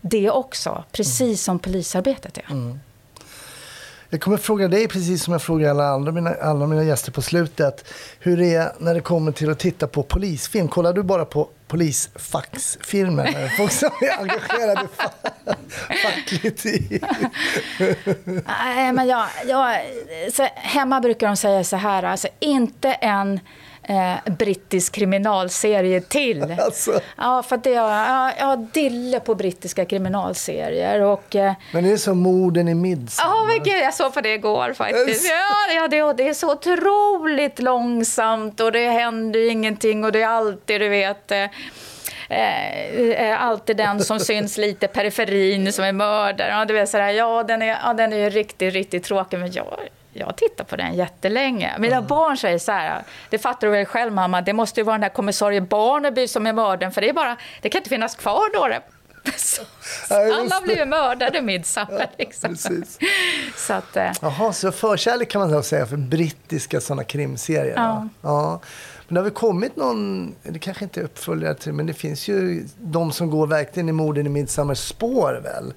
[0.00, 0.84] det också.
[0.92, 1.36] Precis mm.
[1.36, 2.50] som polisarbetet är.
[2.50, 2.80] Mm.
[4.12, 7.22] Jag kommer fråga dig, precis som jag frågar alla andra mina, alla mina gäster på
[7.22, 7.84] slutet,
[8.18, 10.68] hur det är när det kommer till att titta på polisfilm.
[10.68, 13.56] Kollar du bara på polisfaxfilmer?
[13.56, 14.88] Folk som är engagerade
[16.02, 17.00] fackligt i...
[18.46, 19.80] Nej, men jag, jag,
[20.32, 23.40] så hemma brukar de säga så här, alltså inte en
[23.90, 26.56] eh, brittisk kriminalserie till.
[26.60, 27.00] Alltså.
[27.16, 27.86] Ja, för det, jag,
[28.38, 31.00] jag har dille på brittiska kriminalserier.
[31.00, 33.34] Och, eh, men det är som morden i Midsommar.
[33.34, 35.30] Ja, men gud, jag såg på det igår faktiskt.
[35.30, 40.28] Ja, ja det, det är så otroligt långsamt och det händer ingenting och det är
[40.28, 41.32] alltid, du vet...
[41.32, 41.48] Eh,
[42.28, 46.48] eh, alltid den som syns lite periferin som är mördare.
[46.48, 49.78] Ja, du vet, sådär, ja, den är, ja, den är riktigt, riktigt tråkig, men jag,
[50.12, 51.78] jag tittar på den jättelänge.
[51.78, 52.06] Mina mm.
[52.06, 55.00] barn säger så här, det fattar du väl själv mamma, det måste ju vara den
[55.00, 58.54] där kommissarie Barnaby som är mördaren, för det är bara, det kan inte finnas kvar
[58.54, 58.78] då.
[59.36, 59.62] Så,
[60.14, 62.10] alla blir ju mördade midsommar.
[62.18, 62.56] Liksom.
[63.56, 64.12] så att, eh.
[64.20, 67.74] Jaha, så förkärlek kan man säga för brittiska sådana krimserier?
[67.76, 68.08] Ja.
[68.22, 68.60] ja.
[69.08, 72.28] Men det har väl kommit någon, det kanske inte är uppföljare till, men det finns
[72.28, 75.72] ju de som går verkligen i morden i Midsommar spår väl?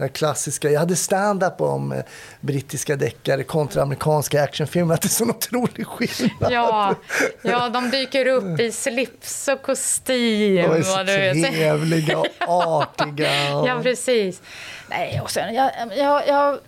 [0.00, 0.70] Den klassiska.
[0.70, 2.02] Jag hade stand-up om eh,
[2.40, 4.94] brittiska deckare kontra amerikanska actionfilmer.
[4.94, 6.52] Att det är så otrolig skillnad.
[6.52, 6.94] Ja,
[7.42, 10.56] ja, de dyker upp i slips och kostym.
[10.56, 11.04] De är så
[11.52, 13.48] trevliga och artiga.
[13.48, 14.42] Ja, precis.
[14.90, 16.58] Nej, och sen, jag, jag, jag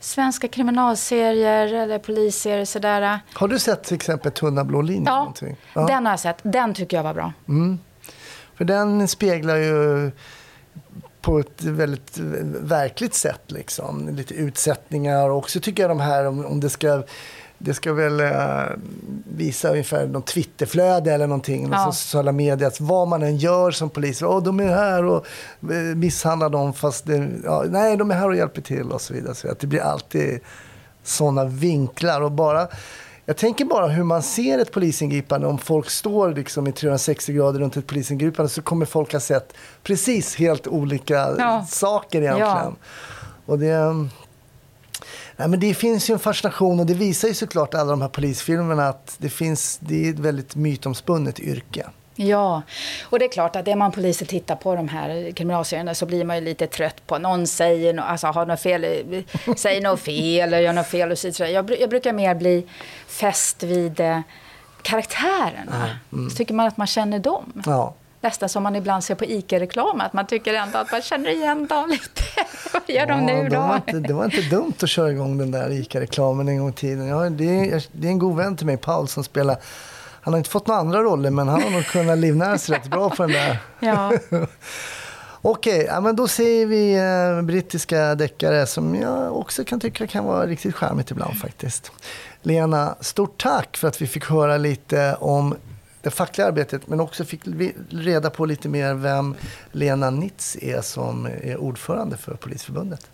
[0.00, 2.64] svenska kriminalserier eller polisserier.
[2.64, 3.20] Sådär.
[3.32, 5.04] Har du sett till exempel Tunna blå linjen?
[5.06, 5.34] Ja,
[5.74, 6.38] ja, den har jag sett.
[6.42, 7.32] Den tycker jag var bra.
[7.48, 7.78] Mm.
[8.56, 10.10] För den speglar ju
[11.20, 12.18] på ett väldigt
[12.62, 13.42] verkligt sätt.
[13.46, 14.08] Liksom.
[14.08, 15.30] Lite utsättningar.
[15.30, 17.02] Och också tycker jag de här, om, om det ska
[17.62, 18.62] det ska väl uh,
[19.36, 21.68] visa ungefär någon Twitterflöde eller någonting.
[21.72, 21.92] Ja.
[21.92, 22.68] Sociala medier.
[22.68, 24.22] Att vad man än gör som polis.
[24.22, 25.26] Oh, de är här och
[25.70, 29.14] uh, misshandlar dem fast det, ja, nej, de är här och hjälper till och så
[29.14, 29.34] vidare.
[29.34, 30.40] Så att det blir alltid
[31.02, 32.20] sådana vinklar.
[32.20, 32.68] Och bara
[33.30, 35.46] jag tänker bara hur man ser ett polisingripande.
[35.46, 39.52] Om folk står liksom i 360 grader runt ett polisingripande så kommer folk ha sett
[39.82, 41.66] precis helt olika ja.
[41.68, 42.48] saker egentligen.
[42.48, 42.74] Ja.
[43.46, 43.92] Och det,
[45.36, 48.08] nej, men det finns ju en fascination och det visar ju såklart alla de här
[48.08, 51.86] polisfilmerna att det, finns, det är ett väldigt mytomspunnet yrke.
[52.22, 52.62] Ja,
[53.04, 56.06] och det är klart att är man polis och tittar på de här kriminalserierna så
[56.06, 58.84] blir man ju lite trött på någon säger, no, alltså har något fel,
[59.56, 62.66] säger något fel eller gör något fel och så jag, jag brukar mer bli
[63.06, 64.20] fäst vid eh,
[64.82, 65.90] karaktärerna.
[66.12, 66.30] Mm.
[66.30, 67.62] Så tycker man att man känner dem.
[67.66, 67.94] Ja.
[68.20, 71.66] Nästan som man ibland ser på ICA-reklam, att man tycker ändå att man känner igen
[71.66, 72.22] dem lite.
[72.72, 73.48] Vad gör de nu då?
[73.48, 76.68] Det var, inte, det var inte dumt att köra igång den där ICA-reklamen en gång
[76.68, 77.06] i tiden.
[77.06, 79.56] Ja, det, är, det är en god vän till mig, Paul, som spelar
[80.20, 82.90] han har inte fått några andra roller, men han har nog kunnat livnära sig rätt
[82.90, 83.58] bra på den där.
[83.80, 84.12] Ja.
[85.42, 90.24] Okej, ja, men då ser vi eh, brittiska deckare som jag också kan tycka kan
[90.24, 91.92] vara riktigt charmigt ibland faktiskt.
[92.42, 95.54] Lena, stort tack för att vi fick höra lite om
[96.02, 97.40] det fackliga arbetet men också fick
[97.90, 99.34] reda på lite mer vem
[99.72, 103.06] Lena Nitz är som är ordförande för Polisförbundet.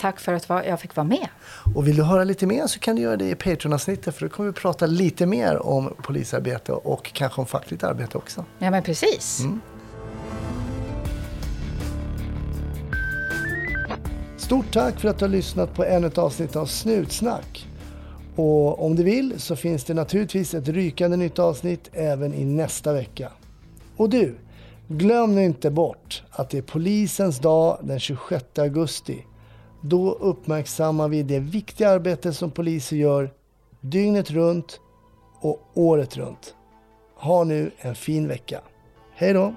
[0.00, 1.28] Tack för att jag fick vara med.
[1.74, 4.28] Och vill du höra lite mer så kan du göra det i Patreon-avsnittet för då
[4.28, 8.44] kommer vi prata lite mer om polisarbete och kanske om fackligt arbete också.
[8.58, 9.40] Ja men precis.
[9.40, 9.60] Mm.
[14.36, 17.66] Stort tack för att du har lyssnat på ännu ett avsnitt av Snutsnack.
[18.36, 22.92] Och om du vill så finns det naturligtvis ett rykande nytt avsnitt även i nästa
[22.92, 23.32] vecka.
[23.96, 24.34] Och du,
[24.88, 29.24] glöm nu inte bort att det är polisens dag den 26 augusti.
[29.80, 33.30] Då uppmärksammar vi det viktiga arbete som poliser gör
[33.80, 34.80] dygnet runt
[35.40, 36.54] och året runt.
[37.14, 38.60] Ha nu en fin vecka.
[39.14, 39.54] Hej då!